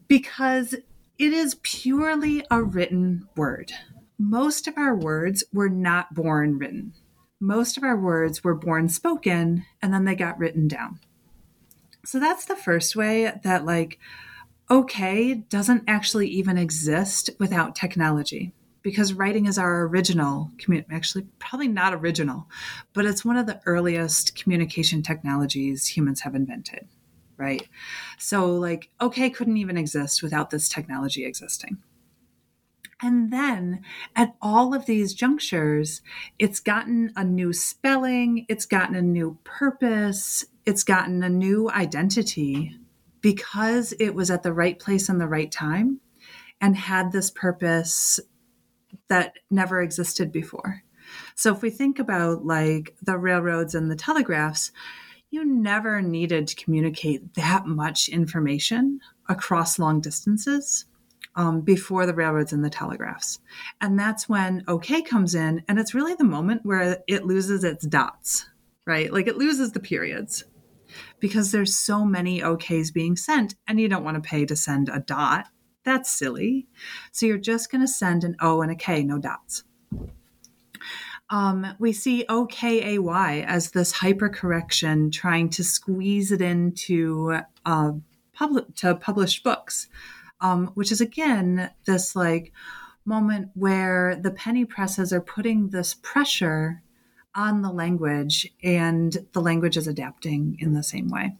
Because 0.09 0.75
it 0.75 1.33
is 1.33 1.57
purely 1.63 2.45
a 2.51 2.63
written 2.63 3.27
word. 3.35 3.73
Most 4.19 4.67
of 4.67 4.77
our 4.77 4.95
words 4.95 5.43
were 5.55 5.71
not 5.71 6.15
born 6.15 6.59
written. 6.59 6.93
Most 7.41 7.77
of 7.77 7.83
our 7.83 7.97
words 7.97 8.43
were 8.43 8.55
born 8.55 8.89
spoken 8.89 9.65
and 9.83 9.93
then 9.93 10.05
they 10.05 10.15
got 10.15 10.39
written 10.39 10.69
down. 10.69 11.01
So 12.05 12.19
that's 12.21 12.45
the 12.45 12.57
first 12.57 12.97
way 12.97 13.33
that, 13.43 13.65
like, 13.65 13.99
okay 14.71 15.35
doesn't 15.35 15.85
actually 15.87 16.29
even 16.29 16.59
exist 16.59 17.31
without 17.39 17.77
technology 17.77 18.53
because 18.83 19.13
writing 19.13 19.47
is 19.47 19.59
our 19.59 19.83
original 19.87 20.51
actually 20.91 21.27
probably 21.39 21.69
not 21.69 21.95
original 21.95 22.49
but 22.93 23.05
it's 23.05 23.25
one 23.25 23.37
of 23.37 23.47
the 23.47 23.61
earliest 23.67 24.35
communication 24.35 25.03
technologies 25.03 25.87
humans 25.87 26.21
have 26.21 26.35
invented 26.35 26.89
right 27.37 27.69
so 28.19 28.47
like 28.55 28.91
okay 29.01 29.31
couldn't 29.31 29.57
even 29.57 29.77
exist 29.77 30.23
without 30.23 30.51
this 30.51 30.69
technology 30.69 31.25
existing 31.25 31.79
and 33.03 33.31
then 33.31 33.83
at 34.15 34.35
all 34.41 34.75
of 34.75 34.87
these 34.87 35.13
junctures, 35.13 36.01
it's 36.39 36.61
gotten 36.61 37.13
a 37.15 37.25
new 37.25 37.53
spelling, 37.53 38.47
it's 38.49 38.65
gotten 38.65 38.95
a 38.95 39.03
new 39.03 39.39
purpose, 39.45 40.47
it's 40.65 40.83
gotten 40.83 41.23
a 41.23 41.29
new 41.29 41.71
identity 41.71 42.79
because 43.21 43.93
it 44.01 44.15
was 44.15 44.31
at 44.31 44.43
the 44.43 44.53
right 44.53 44.79
place 44.79 45.09
and 45.09 45.21
the 45.21 45.27
right 45.27 45.53
time 45.53 46.01
and 46.61 46.77
had 46.77 47.13
this 47.13 47.31
purpose 47.31 48.19
that 49.09 49.35
never 49.51 49.83
existed 49.83 50.33
before. 50.33 50.83
So 51.35 51.53
if 51.53 51.61
we 51.61 51.71
think 51.71 51.99
about 51.99 52.47
like 52.47 52.97
the 53.03 53.19
railroads 53.19 53.75
and 53.75 53.91
the 53.91 53.97
telegraphs, 53.97 54.73
you 55.31 55.45
never 55.45 56.01
needed 56.01 56.49
to 56.49 56.57
communicate 56.57 57.35
that 57.35 57.67
much 57.67 58.09
information 58.09 59.01
across 59.29 59.79
long 59.79 60.01
distances 60.01 60.87
um, 61.37 61.61
before 61.61 62.07
the 62.07 62.15
railroads 62.15 62.53
and 62.53 62.65
the 62.65 62.71
telegraphs. 62.71 63.39
And 63.81 63.99
that's 63.99 64.29
when 64.29 64.65
OK 64.67 65.03
comes 65.03 65.35
in, 65.35 65.63
and 65.69 65.79
it's 65.79 65.95
really 65.95 66.15
the 66.15 66.25
moment 66.25 66.65
where 66.65 67.03
it 67.07 67.27
loses 67.27 67.63
its 67.63 67.87
dots, 67.87 68.47
right? 68.87 69.13
Like 69.13 69.27
it 69.27 69.37
loses 69.37 69.73
the 69.73 69.81
periods 69.81 70.45
because 71.21 71.53
there's 71.53 71.77
so 71.77 72.05
many 72.05 72.41
OKs 72.41 72.93
being 72.93 73.17
sent, 73.17 73.55
and 73.67 73.79
you 73.79 73.89
don't 73.89 74.05
want 74.05 74.23
to 74.23 74.29
pay 74.29 74.47
to 74.47 74.57
send 74.57 74.89
a 74.89 75.01
dot. 75.01 75.47
That's 75.85 76.11
silly. 76.11 76.67
So 77.13 77.27
you're 77.27 77.39
just 77.39 77.71
going 77.71 77.83
to 77.83 77.89
send 77.89 78.25
an 78.25 78.37
O 78.41 78.63
and 78.63 78.73
a 78.73 78.75
K, 78.75 79.05
no 79.05 79.19
dots. 79.19 79.63
Um, 81.29 81.67
we 81.79 81.93
see 81.93 82.25
OKAY 82.29 83.45
as 83.45 83.73
this 83.73 83.93
hypercorrection 83.93 85.13
trying 85.13 85.51
to 85.51 85.65
squeeze 85.65 86.31
it 86.31 86.41
into 86.41 87.39
uh, 87.65 87.93
public 88.33 88.75
to 88.77 88.95
published 88.95 89.43
books 89.43 89.89
um, 90.41 90.69
which 90.75 90.93
is 90.93 91.01
again 91.01 91.71
this 91.87 92.15
like 92.17 92.53
moment 93.05 93.51
where 93.55 94.17
the 94.17 94.31
penny 94.31 94.65
presses 94.65 95.13
are 95.13 95.21
putting 95.21 95.69
this 95.69 95.95
pressure 95.95 96.83
on 97.35 97.63
the 97.63 97.71
language 97.71 98.51
and 98.63 99.27
the 99.33 99.41
language 99.41 99.77
is 99.77 99.87
adapting 99.87 100.57
in 100.59 100.73
the 100.73 100.83
same 100.83 101.09
way. 101.09 101.37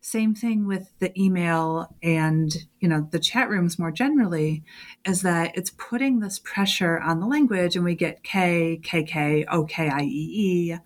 Same 0.00 0.34
thing 0.34 0.66
with 0.66 0.92
the 0.98 1.18
email 1.20 1.94
and 2.02 2.52
you 2.80 2.88
know 2.88 3.08
the 3.10 3.18
chat 3.18 3.48
rooms 3.48 3.78
more 3.78 3.92
generally 3.92 4.64
is 5.04 5.22
that 5.22 5.56
it's 5.56 5.70
putting 5.70 6.20
this 6.20 6.38
pressure 6.38 6.98
on 6.98 7.20
the 7.20 7.26
language 7.26 7.76
and 7.76 7.84
we 7.84 7.94
get 7.94 8.22
k 8.22 8.80
kk 8.82 9.46
okieee 9.46 10.80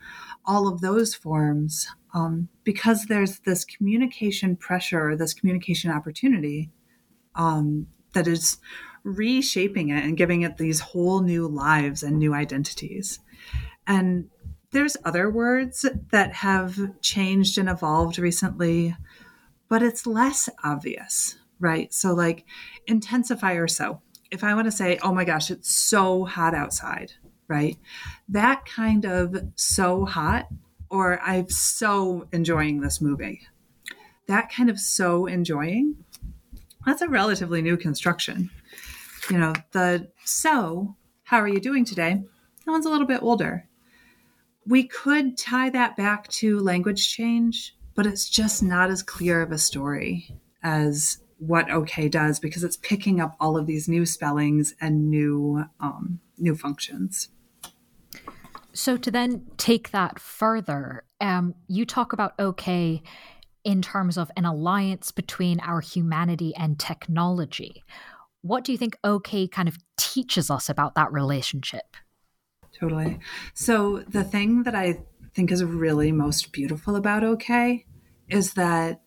all 0.45 0.69
of 0.69 0.81
those 0.81 1.15
forms 1.15 1.89
um, 2.13 2.49
because 2.63 3.07
there's 3.07 3.39
this 3.41 3.65
communication 3.65 4.55
pressure 4.55 5.17
this 5.17 5.33
communication 5.33 5.91
opportunity 5.91 6.71
um, 7.35 7.87
that 8.13 8.27
is 8.27 8.59
reshaping 9.05 9.91
it 9.91 10.05
and 10.05 10.17
giving 10.17 10.43
it 10.43 10.57
these 10.57 10.81
whole 10.81 11.21
new 11.21 11.47
lives 11.47 12.03
and 12.03 12.19
new 12.19 12.33
identities. 12.35 13.21
And 13.87 14.31
there's 14.73 14.97
other 15.05 15.31
words 15.31 15.87
that 16.11 16.33
have 16.33 17.01
changed 17.01 17.59
and 17.59 17.69
evolved 17.69 18.19
recently, 18.19 18.97
but 19.69 19.83
it's 19.83 20.07
less 20.07 20.49
obvious, 20.65 21.37
right? 21.61 21.93
So, 21.93 22.13
like 22.15 22.45
intensifier, 22.89 23.71
so 23.71 24.01
if 24.31 24.43
I 24.43 24.55
want 24.55 24.67
to 24.67 24.73
say, 24.73 24.99
oh 25.03 25.13
my 25.13 25.25
gosh, 25.25 25.51
it's 25.51 25.73
so 25.73 26.25
hot 26.25 26.55
outside, 26.55 27.13
right? 27.47 27.77
That 28.29 28.65
kind 28.65 29.05
of 29.05 29.37
so 29.55 30.05
hot, 30.07 30.49
or 30.91 31.21
I'm 31.21 31.49
so 31.51 32.27
enjoying 32.33 32.81
this 32.81 33.01
movie. 33.01 33.43
That 34.27 34.51
kind 34.51 34.71
of 34.71 34.81
so 34.81 35.27
enjoying 35.27 36.04
that's 36.87 37.03
a 37.03 37.09
relatively 37.09 37.63
new 37.63 37.77
construction. 37.77 38.51
You 39.31 39.39
know, 39.39 39.55
the 39.73 40.11
so, 40.25 40.97
how 41.25 41.39
are 41.39 41.49
you 41.49 41.61
doing 41.61 41.85
today? 41.85 42.23
That 42.65 42.73
one's 42.73 42.87
a 42.87 42.91
little 42.91 43.07
bit 43.07 43.23
older. 43.23 43.69
We 44.67 44.85
could 44.85 45.37
tie 45.37 45.71
that 45.71 45.97
back 45.97 46.29
to 46.29 46.59
language 46.59 47.09
change, 47.09 47.77
but 47.95 48.07
it's 48.07 48.29
just 48.29 48.63
not 48.63 48.91
as 48.91 49.03
clear 49.03 49.43
of 49.43 49.53
a 49.53 49.59
story 49.59 50.31
as 50.63 51.19
what 51.39 51.71
OK 51.71 52.09
does 52.09 52.39
because 52.39 52.65
it's 52.65 52.77
picking 52.77 53.21
up 53.21 53.37
all 53.39 53.57
of 53.57 53.67
these 53.67 53.89
new 53.89 54.07
spellings 54.07 54.75
and 54.81 55.11
new 55.11 55.65
um, 55.81 56.21
new 56.39 56.55
functions. 56.55 57.29
So 58.73 58.97
to 58.97 59.11
then 59.11 59.47
take 59.57 59.93
that 59.93 60.19
further, 60.19 61.05
um, 61.21 61.55
you 61.69 61.87
talk 61.87 62.13
about 62.13 62.35
OK 62.39 63.03
in 63.65 63.83
terms 63.83 64.17
of 64.17 64.31
an 64.37 64.45
alliance 64.45 65.11
between 65.11 65.61
our 65.61 65.81
humanity 65.81 66.55
and 66.55 66.79
technology. 66.79 67.83
What 68.43 68.65
do 68.65 68.73
you 68.73 68.79
think 68.79 68.97
OK 69.03 69.49
kind 69.49 69.69
of 69.69 69.79
teaches 69.97 70.51
us 70.51 70.69
about 70.69 70.95
that 70.95 71.13
relationship? 71.13 71.97
Totally. 72.79 73.19
So, 73.55 74.01
the 74.09 74.25
thing 74.25 74.65
that 74.65 74.75
I 74.75 74.99
think 75.33 75.51
is 75.51 75.65
really 75.65 76.13
most 76.13 76.53
beautiful 76.53 76.97
about 76.97 77.25
OK 77.25 77.87
is 78.29 78.55
that 78.55 79.01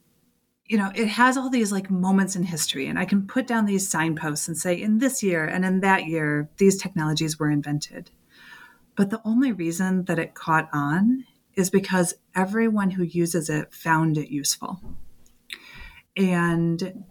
you 0.68 0.78
know, 0.78 0.92
it 0.94 1.08
has 1.08 1.38
all 1.38 1.50
these 1.50 1.72
like 1.72 1.90
moments 1.90 2.36
in 2.36 2.44
history, 2.44 2.88
and 2.88 3.00
I 3.00 3.06
can 3.06 3.26
put 3.26 3.48
down 3.48 3.66
these 3.66 3.88
signposts 3.88 4.50
and 4.50 4.58
say, 4.58 4.74
in 4.80 4.98
this 4.98 5.24
year 5.24 5.46
and 5.46 5.64
in 5.64 5.80
that 5.80 6.08
year, 6.08 6.50
these 6.58 6.76
technologies 6.82 7.40
were 7.40 7.50
invented. 7.50 8.12
But 8.96 9.10
the 9.10 9.22
only 9.24 9.54
reason 9.54 10.04
that 10.06 10.20
it 10.20 10.34
caught 10.34 10.68
on 10.74 11.26
is 11.58 11.72
because 11.72 12.14
everyone 12.36 12.92
who 12.92 13.04
uses 13.04 13.50
it 13.50 13.74
found 13.74 14.18
it 14.18 14.30
useful. 14.30 14.80
And 16.16 17.04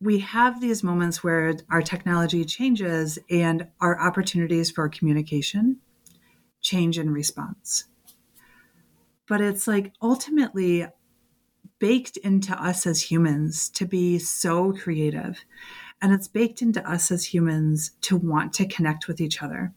we 0.00 0.18
have 0.18 0.60
these 0.60 0.82
moments 0.82 1.22
where 1.22 1.54
our 1.70 1.80
technology 1.80 2.44
changes 2.44 3.18
and 3.30 3.68
our 3.80 3.98
opportunities 3.98 4.72
for 4.72 4.88
communication 4.88 5.78
change 6.60 6.98
in 6.98 7.10
response. 7.10 7.84
But 9.28 9.40
it's 9.40 9.68
like 9.68 9.92
ultimately 10.02 10.86
baked 11.78 12.16
into 12.18 12.60
us 12.60 12.86
as 12.86 13.02
humans 13.02 13.70
to 13.70 13.86
be 13.86 14.18
so 14.18 14.72
creative. 14.72 15.44
And 16.00 16.12
it's 16.12 16.26
baked 16.26 16.60
into 16.60 16.88
us 16.88 17.12
as 17.12 17.26
humans 17.26 17.92
to 18.02 18.16
want 18.16 18.52
to 18.54 18.66
connect 18.66 19.06
with 19.06 19.20
each 19.20 19.42
other 19.42 19.72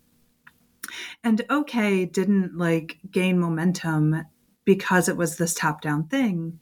and 1.24 1.44
OK 1.50 2.06
didn't 2.06 2.58
like 2.58 2.98
gain 3.12 3.40
momentum 3.40 4.24
because 4.66 5.08
it 5.08 5.18
was 5.18 5.38
this 5.38 5.54
top 5.54 5.82
down 5.82 6.08
thing. 6.08 6.60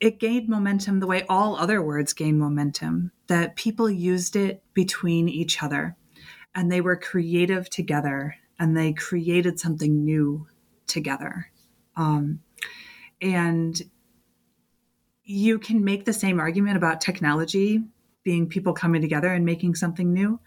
It 0.00 0.18
gained 0.18 0.48
momentum 0.48 1.00
the 1.00 1.06
way 1.06 1.24
all 1.28 1.56
other 1.56 1.82
words 1.82 2.12
gain 2.12 2.38
momentum, 2.38 3.12
that 3.26 3.56
people 3.56 3.90
used 3.90 4.34
it 4.34 4.62
between 4.74 5.28
each 5.28 5.62
other 5.62 5.96
and 6.54 6.70
they 6.70 6.80
were 6.80 6.96
creative 6.96 7.70
together 7.70 8.36
and 8.58 8.76
they 8.76 8.92
created 8.92 9.60
something 9.60 10.04
new 10.04 10.46
together. 10.86 11.50
Um, 11.96 12.40
and 13.20 13.80
you 15.22 15.58
can 15.58 15.84
make 15.84 16.04
the 16.04 16.12
same 16.12 16.40
argument 16.40 16.76
about 16.76 17.00
technology 17.00 17.82
being 18.24 18.48
people 18.48 18.72
coming 18.72 19.00
together 19.00 19.28
and 19.28 19.44
making 19.44 19.74
something 19.74 20.12
new 20.12 20.40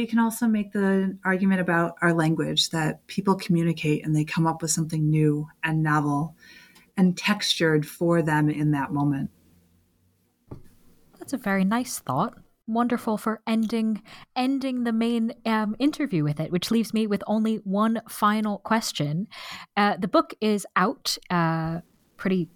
but 0.00 0.04
you 0.04 0.08
can 0.08 0.18
also 0.18 0.46
make 0.46 0.72
the 0.72 1.18
argument 1.26 1.60
about 1.60 1.96
our 2.00 2.14
language 2.14 2.70
that 2.70 3.06
people 3.06 3.34
communicate 3.34 4.02
and 4.02 4.16
they 4.16 4.24
come 4.24 4.46
up 4.46 4.62
with 4.62 4.70
something 4.70 5.10
new 5.10 5.46
and 5.62 5.82
novel 5.82 6.34
and 6.96 7.18
textured 7.18 7.86
for 7.86 8.22
them 8.22 8.48
in 8.48 8.70
that 8.70 8.92
moment. 8.92 9.30
That's 11.18 11.34
a 11.34 11.36
very 11.36 11.66
nice 11.66 11.98
thought. 11.98 12.32
Wonderful 12.66 13.18
for 13.18 13.42
ending 13.46 14.00
ending 14.34 14.84
the 14.84 14.92
main 14.92 15.34
um, 15.44 15.76
interview 15.78 16.24
with 16.24 16.40
it, 16.40 16.50
which 16.50 16.70
leaves 16.70 16.94
me 16.94 17.06
with 17.06 17.22
only 17.26 17.56
one 17.56 18.00
final 18.08 18.56
question. 18.60 19.28
Uh, 19.76 19.98
the 19.98 20.08
book 20.08 20.32
is 20.40 20.66
out 20.76 21.18
uh, 21.28 21.80
pretty 22.16 22.48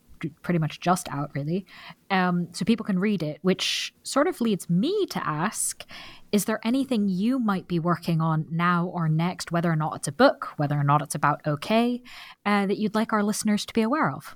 pretty 0.42 0.58
much 0.58 0.80
just 0.80 1.08
out, 1.08 1.30
really. 1.34 1.66
Um, 2.10 2.48
so 2.52 2.64
people 2.64 2.84
can 2.84 2.98
read 2.98 3.22
it, 3.22 3.38
which 3.42 3.94
sort 4.02 4.26
of 4.26 4.40
leads 4.40 4.68
me 4.68 5.06
to 5.06 5.26
ask 5.26 5.84
is 6.32 6.46
there 6.46 6.58
anything 6.64 7.08
you 7.08 7.38
might 7.38 7.68
be 7.68 7.78
working 7.78 8.20
on 8.20 8.44
now 8.50 8.86
or 8.86 9.08
next, 9.08 9.52
whether 9.52 9.70
or 9.70 9.76
not 9.76 9.94
it's 9.94 10.08
a 10.08 10.12
book, 10.12 10.48
whether 10.56 10.76
or 10.76 10.82
not 10.82 11.00
it's 11.00 11.14
about 11.14 11.40
OK, 11.46 12.02
uh, 12.44 12.66
that 12.66 12.76
you'd 12.76 12.96
like 12.96 13.12
our 13.12 13.22
listeners 13.22 13.64
to 13.66 13.72
be 13.72 13.82
aware 13.82 14.10
of? 14.10 14.34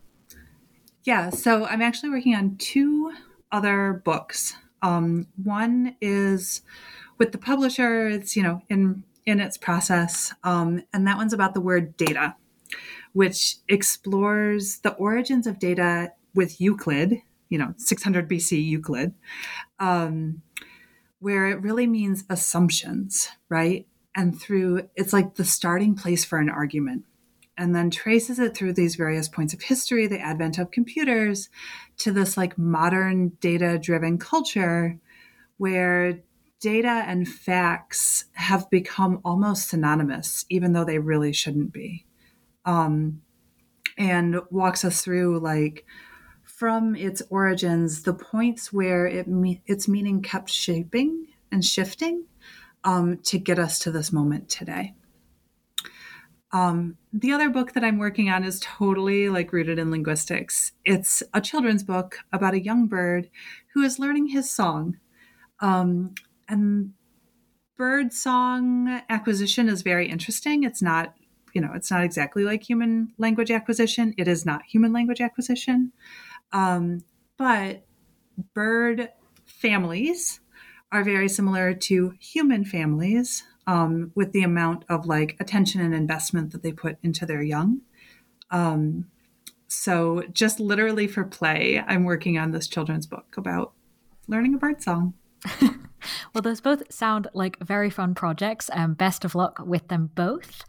Yeah, 1.02 1.30
so 1.30 1.64
I'm 1.66 1.82
actually 1.82 2.10
working 2.10 2.36
on 2.36 2.56
two 2.56 3.12
other 3.50 4.00
books. 4.04 4.54
Um, 4.80 5.26
one 5.42 5.96
is 6.00 6.62
with 7.18 7.32
the 7.32 7.38
publisher, 7.38 8.06
it's, 8.06 8.36
you 8.36 8.44
know, 8.44 8.62
in 8.68 9.02
in 9.26 9.40
its 9.40 9.58
process. 9.58 10.32
Um, 10.42 10.82
and 10.92 11.06
that 11.06 11.16
one's 11.18 11.32
about 11.34 11.52
the 11.52 11.60
word 11.60 11.96
data, 11.96 12.34
which 13.12 13.56
explores 13.68 14.78
the 14.78 14.94
origins 14.94 15.46
of 15.46 15.58
data 15.58 16.12
with 16.34 16.60
Euclid, 16.60 17.22
you 17.48 17.58
know, 17.58 17.74
600 17.76 18.28
BC 18.28 18.64
Euclid, 18.64 19.14
um, 19.78 20.42
where 21.20 21.48
it 21.48 21.60
really 21.60 21.86
means 21.86 22.24
assumptions, 22.30 23.28
right? 23.48 23.86
And 24.14 24.38
through 24.40 24.88
it's 24.96 25.12
like 25.12 25.34
the 25.34 25.44
starting 25.44 25.94
place 25.94 26.24
for 26.24 26.38
an 26.38 26.50
argument. 26.50 27.04
And 27.56 27.74
then 27.74 27.90
traces 27.90 28.38
it 28.38 28.56
through 28.56 28.74
these 28.74 28.94
various 28.94 29.28
points 29.28 29.52
of 29.52 29.62
history, 29.62 30.06
the 30.06 30.20
advent 30.20 30.58
of 30.58 30.70
computers, 30.70 31.48
to 31.98 32.12
this 32.12 32.36
like 32.36 32.56
modern 32.56 33.30
data 33.40 33.80
driven 33.80 34.16
culture 34.18 34.98
where 35.56 36.20
data 36.60 37.04
and 37.06 37.28
facts 37.28 38.26
have 38.32 38.70
become 38.70 39.20
almost 39.24 39.68
synonymous, 39.68 40.44
even 40.48 40.72
though 40.72 40.84
they 40.84 40.98
really 40.98 41.32
shouldn't 41.32 41.72
be. 41.72 42.04
Um, 42.68 43.22
and 43.96 44.40
walks 44.50 44.84
us 44.84 45.02
through 45.02 45.40
like 45.40 45.84
from 46.44 46.94
its 46.94 47.22
origins, 47.30 48.02
the 48.02 48.14
points 48.14 48.72
where 48.72 49.06
it 49.06 49.26
me- 49.26 49.62
its 49.66 49.88
meaning 49.88 50.22
kept 50.22 50.50
shaping 50.50 51.26
and 51.50 51.64
shifting 51.64 52.24
um, 52.84 53.18
to 53.24 53.38
get 53.38 53.58
us 53.58 53.78
to 53.80 53.90
this 53.90 54.12
moment 54.12 54.48
today. 54.48 54.94
Um, 56.50 56.96
the 57.12 57.32
other 57.32 57.50
book 57.50 57.72
that 57.72 57.84
I'm 57.84 57.98
working 57.98 58.30
on 58.30 58.42
is 58.42 58.60
totally 58.60 59.28
like 59.28 59.52
rooted 59.52 59.78
in 59.78 59.90
linguistics. 59.90 60.72
It's 60.84 61.22
a 61.34 61.40
children's 61.40 61.82
book 61.82 62.18
about 62.32 62.54
a 62.54 62.62
young 62.62 62.86
bird 62.86 63.28
who 63.74 63.82
is 63.82 63.98
learning 63.98 64.28
his 64.28 64.50
song. 64.50 64.96
Um, 65.60 66.14
and 66.48 66.92
bird 67.76 68.12
song 68.12 69.02
acquisition 69.10 69.68
is 69.68 69.82
very 69.82 70.08
interesting. 70.08 70.64
It's 70.64 70.80
not, 70.80 71.14
you 71.54 71.60
know, 71.60 71.72
it's 71.74 71.90
not 71.90 72.04
exactly 72.04 72.44
like 72.44 72.68
human 72.68 73.12
language 73.18 73.50
acquisition. 73.50 74.14
It 74.16 74.28
is 74.28 74.46
not 74.46 74.62
human 74.64 74.92
language 74.92 75.20
acquisition. 75.20 75.92
Um, 76.52 77.00
but 77.36 77.84
bird 78.54 79.10
families 79.46 80.40
are 80.90 81.04
very 81.04 81.28
similar 81.28 81.74
to 81.74 82.14
human 82.18 82.64
families 82.64 83.44
um, 83.66 84.12
with 84.14 84.32
the 84.32 84.42
amount 84.42 84.84
of 84.88 85.06
like 85.06 85.36
attention 85.40 85.80
and 85.80 85.94
investment 85.94 86.52
that 86.52 86.62
they 86.62 86.72
put 86.72 86.96
into 87.02 87.26
their 87.26 87.42
young. 87.42 87.82
Um, 88.50 89.06
so, 89.70 90.22
just 90.32 90.58
literally 90.60 91.06
for 91.06 91.24
play, 91.24 91.82
I'm 91.86 92.04
working 92.04 92.38
on 92.38 92.52
this 92.52 92.66
children's 92.66 93.06
book 93.06 93.34
about 93.36 93.72
learning 94.26 94.54
a 94.54 94.58
bird 94.58 94.82
song. 94.82 95.12
well, 96.34 96.42
those 96.42 96.60
both 96.60 96.82
sound 96.92 97.28
like 97.34 97.58
very 97.60 97.90
fun 97.90 98.14
projects. 98.14 98.70
Um, 98.72 98.94
best 98.94 99.24
of 99.24 99.34
luck 99.34 99.60
with 99.64 99.88
them 99.88 100.10
both. 100.14 100.64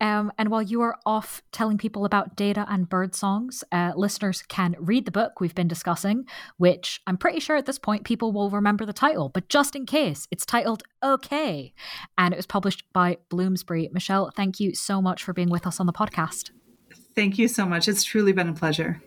Um, 0.00 0.32
and 0.38 0.50
while 0.50 0.62
you 0.62 0.80
are 0.82 0.98
off 1.04 1.42
telling 1.52 1.78
people 1.78 2.04
about 2.04 2.36
data 2.36 2.66
and 2.68 2.88
bird 2.88 3.14
songs, 3.14 3.64
uh, 3.72 3.92
listeners 3.96 4.42
can 4.42 4.76
read 4.78 5.04
the 5.04 5.10
book 5.10 5.40
we've 5.40 5.54
been 5.54 5.68
discussing, 5.68 6.24
which 6.56 7.00
I'm 7.06 7.16
pretty 7.16 7.40
sure 7.40 7.56
at 7.56 7.66
this 7.66 7.78
point 7.78 8.04
people 8.04 8.32
will 8.32 8.50
remember 8.50 8.86
the 8.86 8.92
title. 8.92 9.28
But 9.28 9.48
just 9.48 9.74
in 9.74 9.86
case, 9.86 10.26
it's 10.30 10.46
titled 10.46 10.82
OK, 11.02 11.72
and 12.16 12.34
it 12.34 12.36
was 12.36 12.46
published 12.46 12.84
by 12.92 13.18
Bloomsbury. 13.28 13.88
Michelle, 13.92 14.30
thank 14.34 14.60
you 14.60 14.74
so 14.74 15.02
much 15.02 15.22
for 15.22 15.32
being 15.32 15.50
with 15.50 15.66
us 15.66 15.80
on 15.80 15.86
the 15.86 15.92
podcast. 15.92 16.50
Thank 17.14 17.38
you 17.38 17.48
so 17.48 17.66
much. 17.66 17.88
It's 17.88 18.04
truly 18.04 18.32
been 18.32 18.48
a 18.48 18.54
pleasure. 18.54 19.02